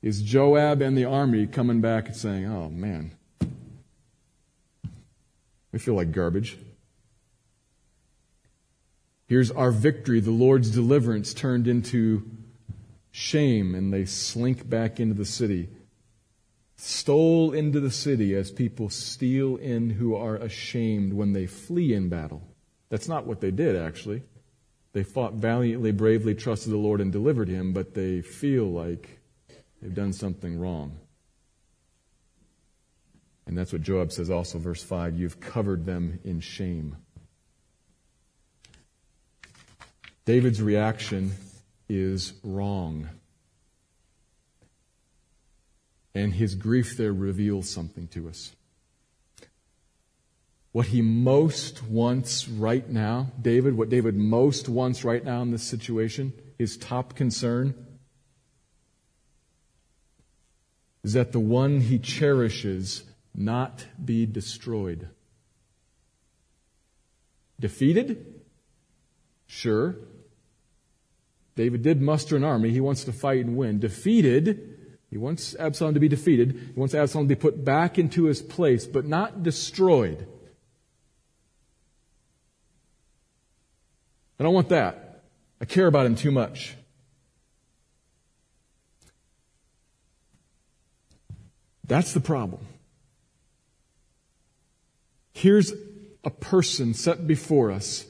[0.00, 3.12] is Joab and the army coming back and saying, Oh man,
[5.70, 6.56] we feel like garbage.
[9.26, 12.22] Here's our victory, the Lord's deliverance turned into
[13.10, 15.68] shame, and they slink back into the city.
[16.76, 22.08] Stole into the city as people steal in who are ashamed when they flee in
[22.08, 22.42] battle.
[22.88, 24.22] That's not what they did, actually.
[24.92, 29.20] They fought valiantly, bravely, trusted the Lord, and delivered him, but they feel like
[29.80, 30.96] they've done something wrong.
[33.46, 36.96] And that's what Joab says also, verse 5 You've covered them in shame.
[40.24, 41.32] David's reaction
[41.88, 43.08] is wrong.
[46.14, 48.52] And his grief there reveals something to us.
[50.72, 55.62] What he most wants right now, David, what David most wants right now in this
[55.62, 57.74] situation, his top concern,
[61.04, 63.04] is that the one he cherishes
[63.34, 65.08] not be destroyed.
[67.60, 68.42] Defeated?
[69.46, 69.96] Sure.
[71.54, 72.70] David did muster an army.
[72.70, 73.78] He wants to fight and win.
[73.78, 74.73] Defeated?
[75.10, 76.52] He wants Absalom to be defeated.
[76.74, 80.26] He wants Absalom to be put back into his place, but not destroyed.
[84.38, 85.22] I don't want that.
[85.60, 86.74] I care about him too much.
[91.86, 92.66] That's the problem.
[95.32, 95.72] Here's
[96.24, 98.06] a person set before us,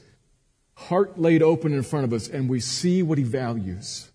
[0.75, 4.09] heart laid open in front of us, and we see what he values.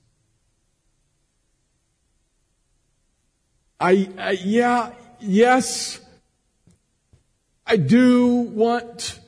[3.81, 6.01] I, I yeah, yes,
[7.67, 9.19] I do want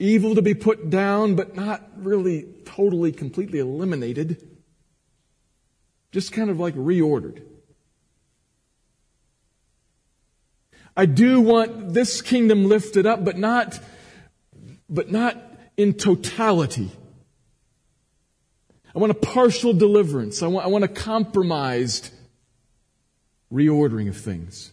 [0.00, 4.48] evil to be put down, but not really totally, completely eliminated.
[6.10, 7.42] Just kind of like reordered.
[10.96, 13.78] I do want this kingdom lifted up, but not,
[14.90, 15.40] but not
[15.76, 16.90] in totality.
[18.94, 20.42] I want a partial deliverance.
[20.42, 22.10] I want, I want a compromised
[23.52, 24.72] reordering of things.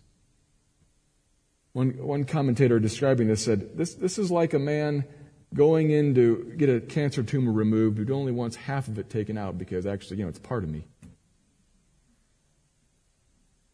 [1.73, 5.05] One, one commentator describing this said, this, this is like a man
[5.53, 9.37] going in to get a cancer tumor removed who only wants half of it taken
[9.37, 10.85] out because actually, you know, it's part of me.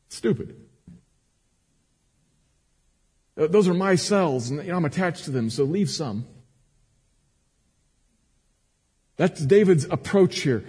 [0.10, 0.56] Stupid.
[3.36, 6.26] Those are my cells, and you know, I'm attached to them, so leave some.
[9.18, 10.64] That's David's approach here.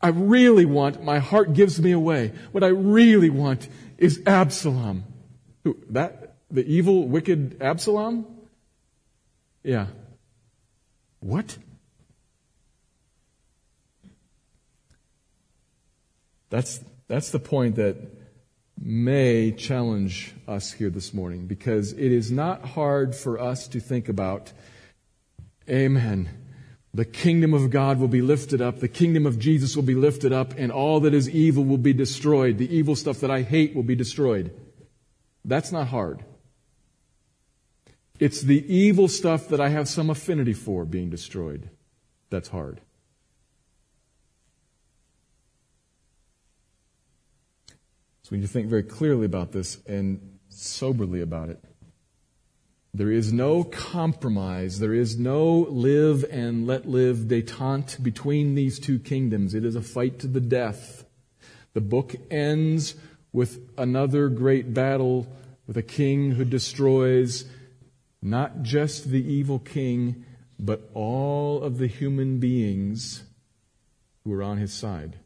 [0.00, 2.32] I really want, my heart gives me away.
[2.52, 3.68] What I really want
[3.98, 5.04] is Absalom.
[5.64, 8.26] Who, that, the evil, wicked Absalom?
[9.62, 9.86] Yeah.
[11.20, 11.56] What?
[16.50, 17.96] That's, that's the point that
[18.78, 24.08] may challenge us here this morning because it is not hard for us to think
[24.08, 24.52] about,
[25.68, 26.28] Amen.
[26.96, 28.80] The kingdom of God will be lifted up.
[28.80, 31.92] The kingdom of Jesus will be lifted up and all that is evil will be
[31.92, 32.56] destroyed.
[32.56, 34.58] The evil stuff that I hate will be destroyed.
[35.44, 36.24] That's not hard.
[38.18, 41.68] It's the evil stuff that I have some affinity for being destroyed.
[42.30, 42.80] That's hard.
[48.22, 51.62] So we need to think very clearly about this and soberly about it.
[52.96, 54.78] There is no compromise.
[54.78, 59.54] There is no live and let live detente between these two kingdoms.
[59.54, 61.04] It is a fight to the death.
[61.74, 62.94] The book ends
[63.34, 65.26] with another great battle
[65.66, 67.44] with a king who destroys
[68.22, 70.24] not just the evil king,
[70.58, 73.24] but all of the human beings
[74.24, 75.18] who are on his side.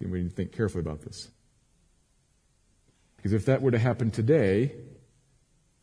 [0.00, 1.28] So we need to think carefully about this.
[3.26, 4.70] Because if that were to happen today,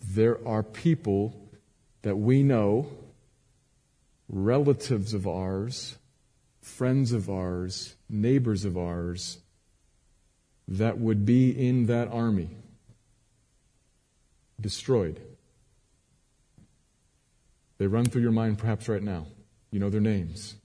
[0.01, 1.49] there are people
[2.01, 2.89] that we know,
[4.29, 5.97] relatives of ours,
[6.61, 9.39] friends of ours, neighbors of ours,
[10.69, 12.49] that would be in that army,
[14.61, 15.19] destroyed.
[17.77, 19.27] They run through your mind perhaps right now.
[19.69, 20.55] You know their names.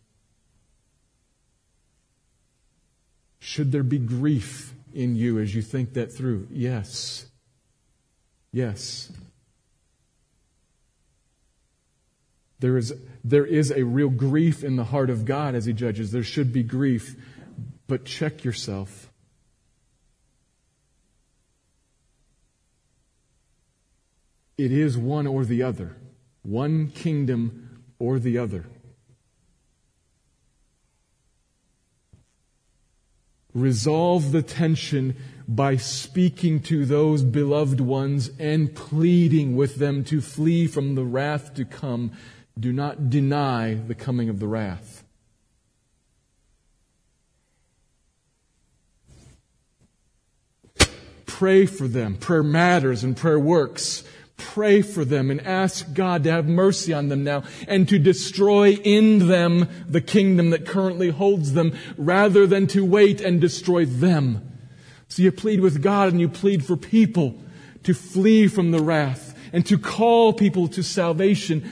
[3.41, 6.49] Should there be grief in you as you think that through?
[6.51, 7.27] Yes.
[8.51, 9.13] Yes.
[12.59, 12.93] There is,
[13.23, 16.11] there is a real grief in the heart of God as He judges.
[16.11, 17.15] There should be grief.
[17.87, 19.09] But check yourself.
[24.59, 25.95] It is one or the other,
[26.43, 28.67] one kingdom or the other.
[33.59, 35.17] Resolve the tension
[35.49, 41.55] by speaking to those beloved ones and pleading with them to flee from the wrath
[41.55, 42.13] to come.
[42.59, 45.05] Do not deny the coming of the wrath.
[51.27, 52.17] Pray for them.
[52.17, 54.05] Prayer matters and prayer works
[54.39, 58.71] pray for them and ask God to have mercy on them now and to destroy
[58.73, 64.51] in them the kingdom that currently holds them rather than to wait and destroy them.
[65.09, 67.39] So you plead with God and you plead for people
[67.83, 71.71] to flee from the wrath and to call people to salvation,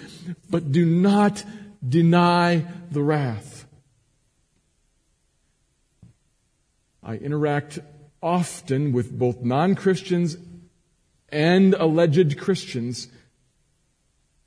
[0.50, 1.44] but do not
[1.86, 3.66] deny the wrath.
[7.02, 7.78] I interact
[8.22, 10.36] often with both non-Christians
[11.28, 13.08] and alleged Christians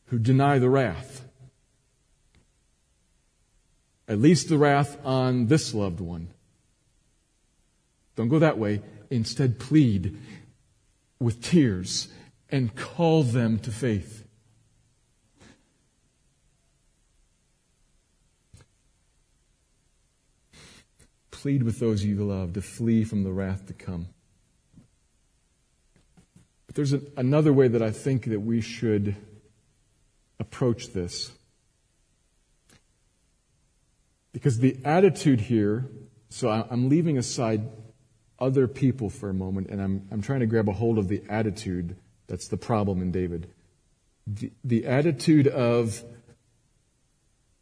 [0.06, 1.26] who deny the wrath.
[4.08, 6.30] At least the wrath on this loved one.
[8.16, 8.82] Don't go that way.
[9.10, 10.18] Instead, plead
[11.20, 12.08] with tears
[12.50, 14.26] and call them to faith.
[21.32, 24.08] Plead with those you love to flee from the wrath to come.
[26.80, 29.18] There's a, another way that I think that we should
[30.40, 31.34] approach this.
[34.32, 35.90] Because the attitude here,
[36.30, 37.68] so I'm leaving aside
[38.40, 41.22] other people for a moment and I'm, I'm trying to grab a hold of the
[41.28, 43.50] attitude that's the problem in David.
[44.26, 46.02] The, the attitude of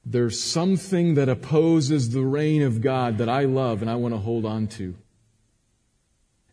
[0.05, 4.19] there's something that opposes the reign of God that I love and I want to
[4.19, 4.93] hold on to.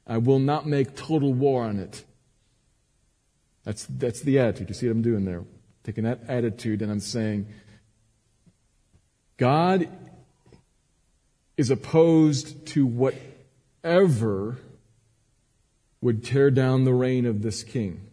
[0.06, 2.06] I will not make total war on it.
[3.64, 4.68] That's, that's the attitude.
[4.68, 5.44] You see what I'm doing there?
[5.82, 7.46] Taking that attitude and I'm saying,
[9.36, 9.88] God
[11.56, 14.58] is opposed to whatever
[16.00, 18.08] would tear down the reign of this king.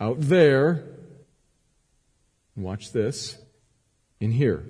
[0.00, 0.84] Out there,
[2.54, 3.38] watch this,
[4.20, 4.64] in here.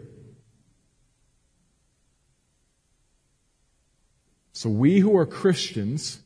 [4.52, 6.20] So we who are Christians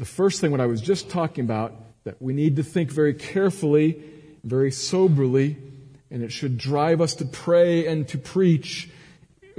[0.00, 1.74] the first thing, what I was just talking about,
[2.04, 4.02] that we need to think very carefully,
[4.42, 5.58] very soberly,
[6.10, 8.88] and it should drive us to pray and to preach.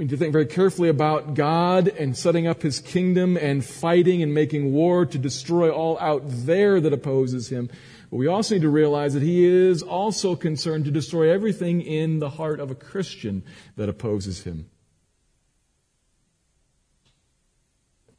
[0.00, 4.34] Need to think very carefully about God and setting up His kingdom and fighting and
[4.34, 7.70] making war to destroy all out there that opposes Him.
[8.10, 12.18] But we also need to realize that He is also concerned to destroy everything in
[12.18, 13.44] the heart of a Christian
[13.76, 14.68] that opposes Him.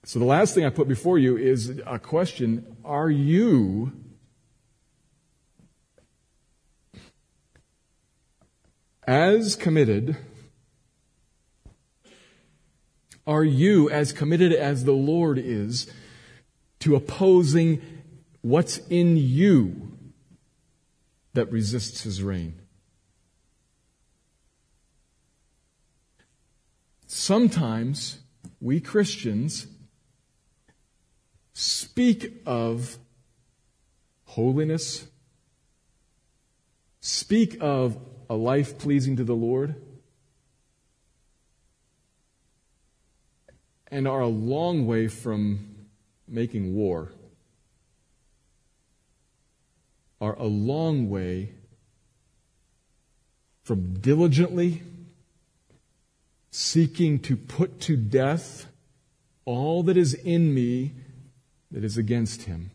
[0.06, 2.76] So the last thing I put before you is a question.
[2.84, 3.94] Are you
[9.08, 10.18] as committed
[13.26, 15.90] are you as committed as the Lord is
[16.80, 17.82] to opposing
[18.42, 19.98] what's in you
[21.34, 22.60] that resists his reign?
[27.08, 28.20] Sometimes
[28.60, 29.68] we Christians
[31.54, 32.98] speak of
[34.26, 35.08] holiness,
[37.00, 37.98] speak of
[38.30, 39.76] a life pleasing to the Lord,
[43.88, 45.76] and are a long way from
[46.28, 47.12] making war,
[50.20, 51.54] are a long way
[53.64, 54.82] from diligently
[56.50, 58.68] seeking to put to death
[59.46, 60.94] all that is in me
[61.74, 62.72] that is against him.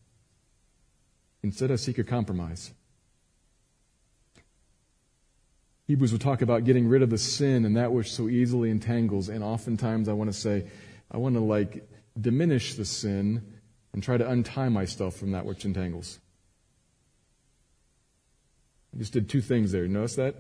[1.43, 2.73] Instead, I seek a compromise.
[5.87, 9.31] Hebrews will talk about getting rid of the sin and that which so easily entangles.
[9.31, 10.67] And oftentimes I want to say,
[11.11, 11.89] I want to like
[12.21, 13.55] diminish the sin
[13.95, 16.19] and try to untie myself from that which entangles.
[18.95, 19.87] I just did two things there.
[19.89, 20.35] Notice that?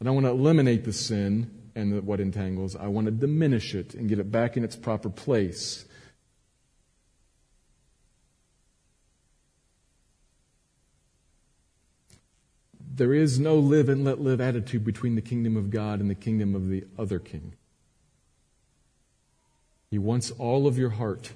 [0.00, 2.76] I don't want to eliminate the sin and what entangles.
[2.76, 5.84] I want to diminish it and get it back in its proper place.
[12.94, 16.14] There is no live and let live attitude between the kingdom of God and the
[16.14, 17.54] kingdom of the other king.
[19.90, 21.32] He wants all of your heart.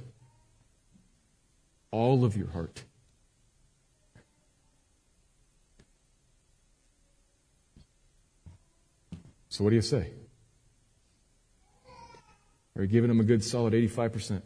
[1.91, 2.85] All of your heart.
[9.49, 10.11] So, what do you say?
[12.77, 14.43] Are you giving him a good solid 85%?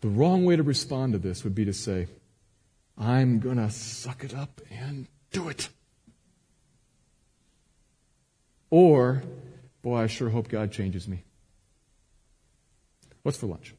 [0.00, 2.06] The wrong way to respond to this would be to say,
[2.96, 5.68] I'm going to suck it up and do it.
[8.70, 9.22] Or,
[9.82, 11.24] boy, I sure hope God changes me.
[13.22, 13.74] What's for lunch?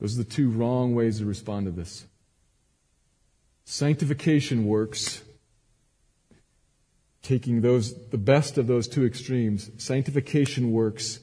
[0.00, 2.06] Those are the two wrong ways to respond to this.
[3.64, 5.22] Sanctification works
[7.22, 9.70] taking those the best of those two extremes.
[9.76, 11.20] Sanctification works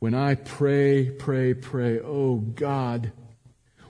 [0.00, 3.12] when I pray, pray, pray, oh God,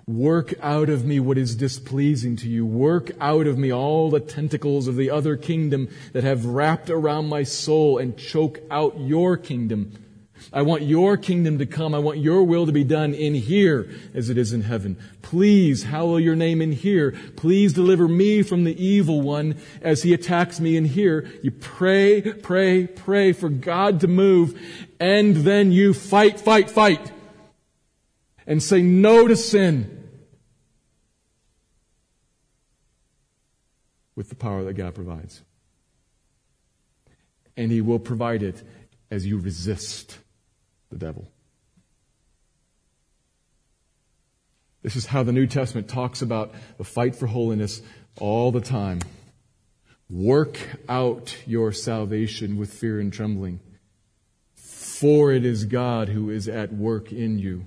[0.08, 2.66] work out of me what is displeasing to you.
[2.66, 7.28] Work out of me all the tentacles of the other kingdom that have wrapped around
[7.28, 9.92] my soul and choke out your kingdom.
[10.52, 11.94] I want your kingdom to come.
[11.94, 14.96] I want your will to be done in here as it is in heaven.
[15.22, 17.12] Please hallow your name in here.
[17.36, 21.30] Please deliver me from the evil one as he attacks me in here.
[21.42, 24.60] You pray, pray, pray for God to move
[24.98, 27.12] and then you fight, fight, fight
[28.46, 30.08] and say no to sin
[34.16, 35.42] with the power that God provides.
[37.56, 38.62] And he will provide it
[39.10, 40.18] as you resist
[40.90, 41.30] the devil.
[44.82, 47.82] This is how the New Testament talks about the fight for holiness
[48.18, 49.00] all the time.
[50.08, 53.60] Work out your salvation with fear and trembling,
[54.54, 57.66] for it is God who is at work in you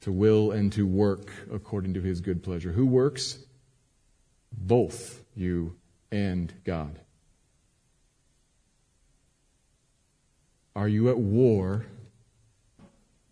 [0.00, 2.72] to will and to work according to his good pleasure.
[2.72, 3.38] Who works?
[4.52, 5.76] Both you
[6.10, 6.98] and God.
[10.74, 11.86] Are you at war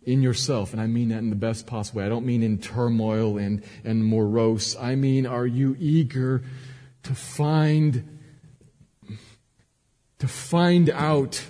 [0.09, 2.07] in yourself, and I mean that in the best possible way.
[2.07, 4.75] I don't mean in turmoil and, and morose.
[4.75, 6.43] I mean, are you eager
[7.03, 8.19] to find,
[10.19, 11.45] to find out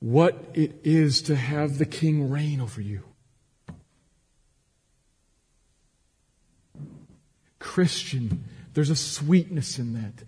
[0.00, 3.04] what it is to have the king reign over you?
[7.60, 8.42] Christian,
[8.74, 10.24] there's a sweetness in that.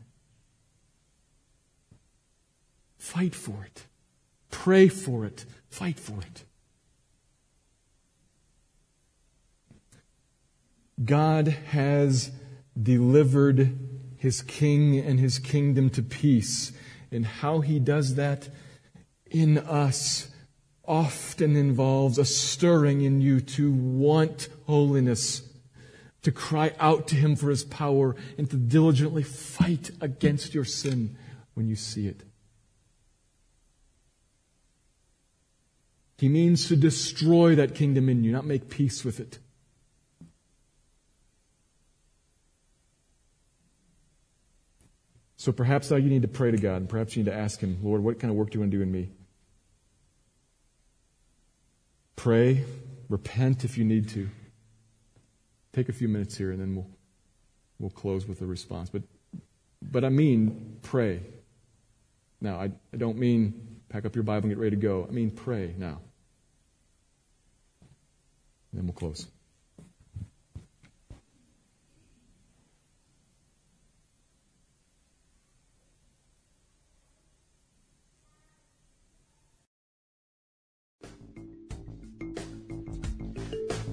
[2.99, 3.87] Fight for it.
[4.53, 5.45] Pray for it.
[5.69, 6.45] Fight for it.
[11.03, 12.31] God has
[12.81, 13.79] delivered
[14.17, 16.73] his king and his kingdom to peace.
[17.11, 18.49] And how he does that
[19.27, 20.29] in us
[20.85, 25.43] often involves a stirring in you to want holiness,
[26.23, 31.17] to cry out to him for his power, and to diligently fight against your sin
[31.55, 32.23] when you see it.
[36.19, 39.39] He means to destroy that kingdom in you, not make peace with it.
[45.45, 47.61] So perhaps now you need to pray to God, and perhaps you need to ask
[47.61, 49.11] Him, Lord, what kind of work do you want to do in me?
[52.17, 52.65] Pray,
[53.11, 54.31] repent if you need to.
[55.75, 56.89] Take a few minutes here, and then we'll
[57.79, 58.89] we'll close with a response.
[58.89, 59.03] But
[59.83, 61.21] but I mean pray.
[62.41, 65.07] Now I, I don't mean pack up your Bible and get ready to go.
[65.07, 66.01] I mean pray now.
[68.73, 69.27] And then we'll close.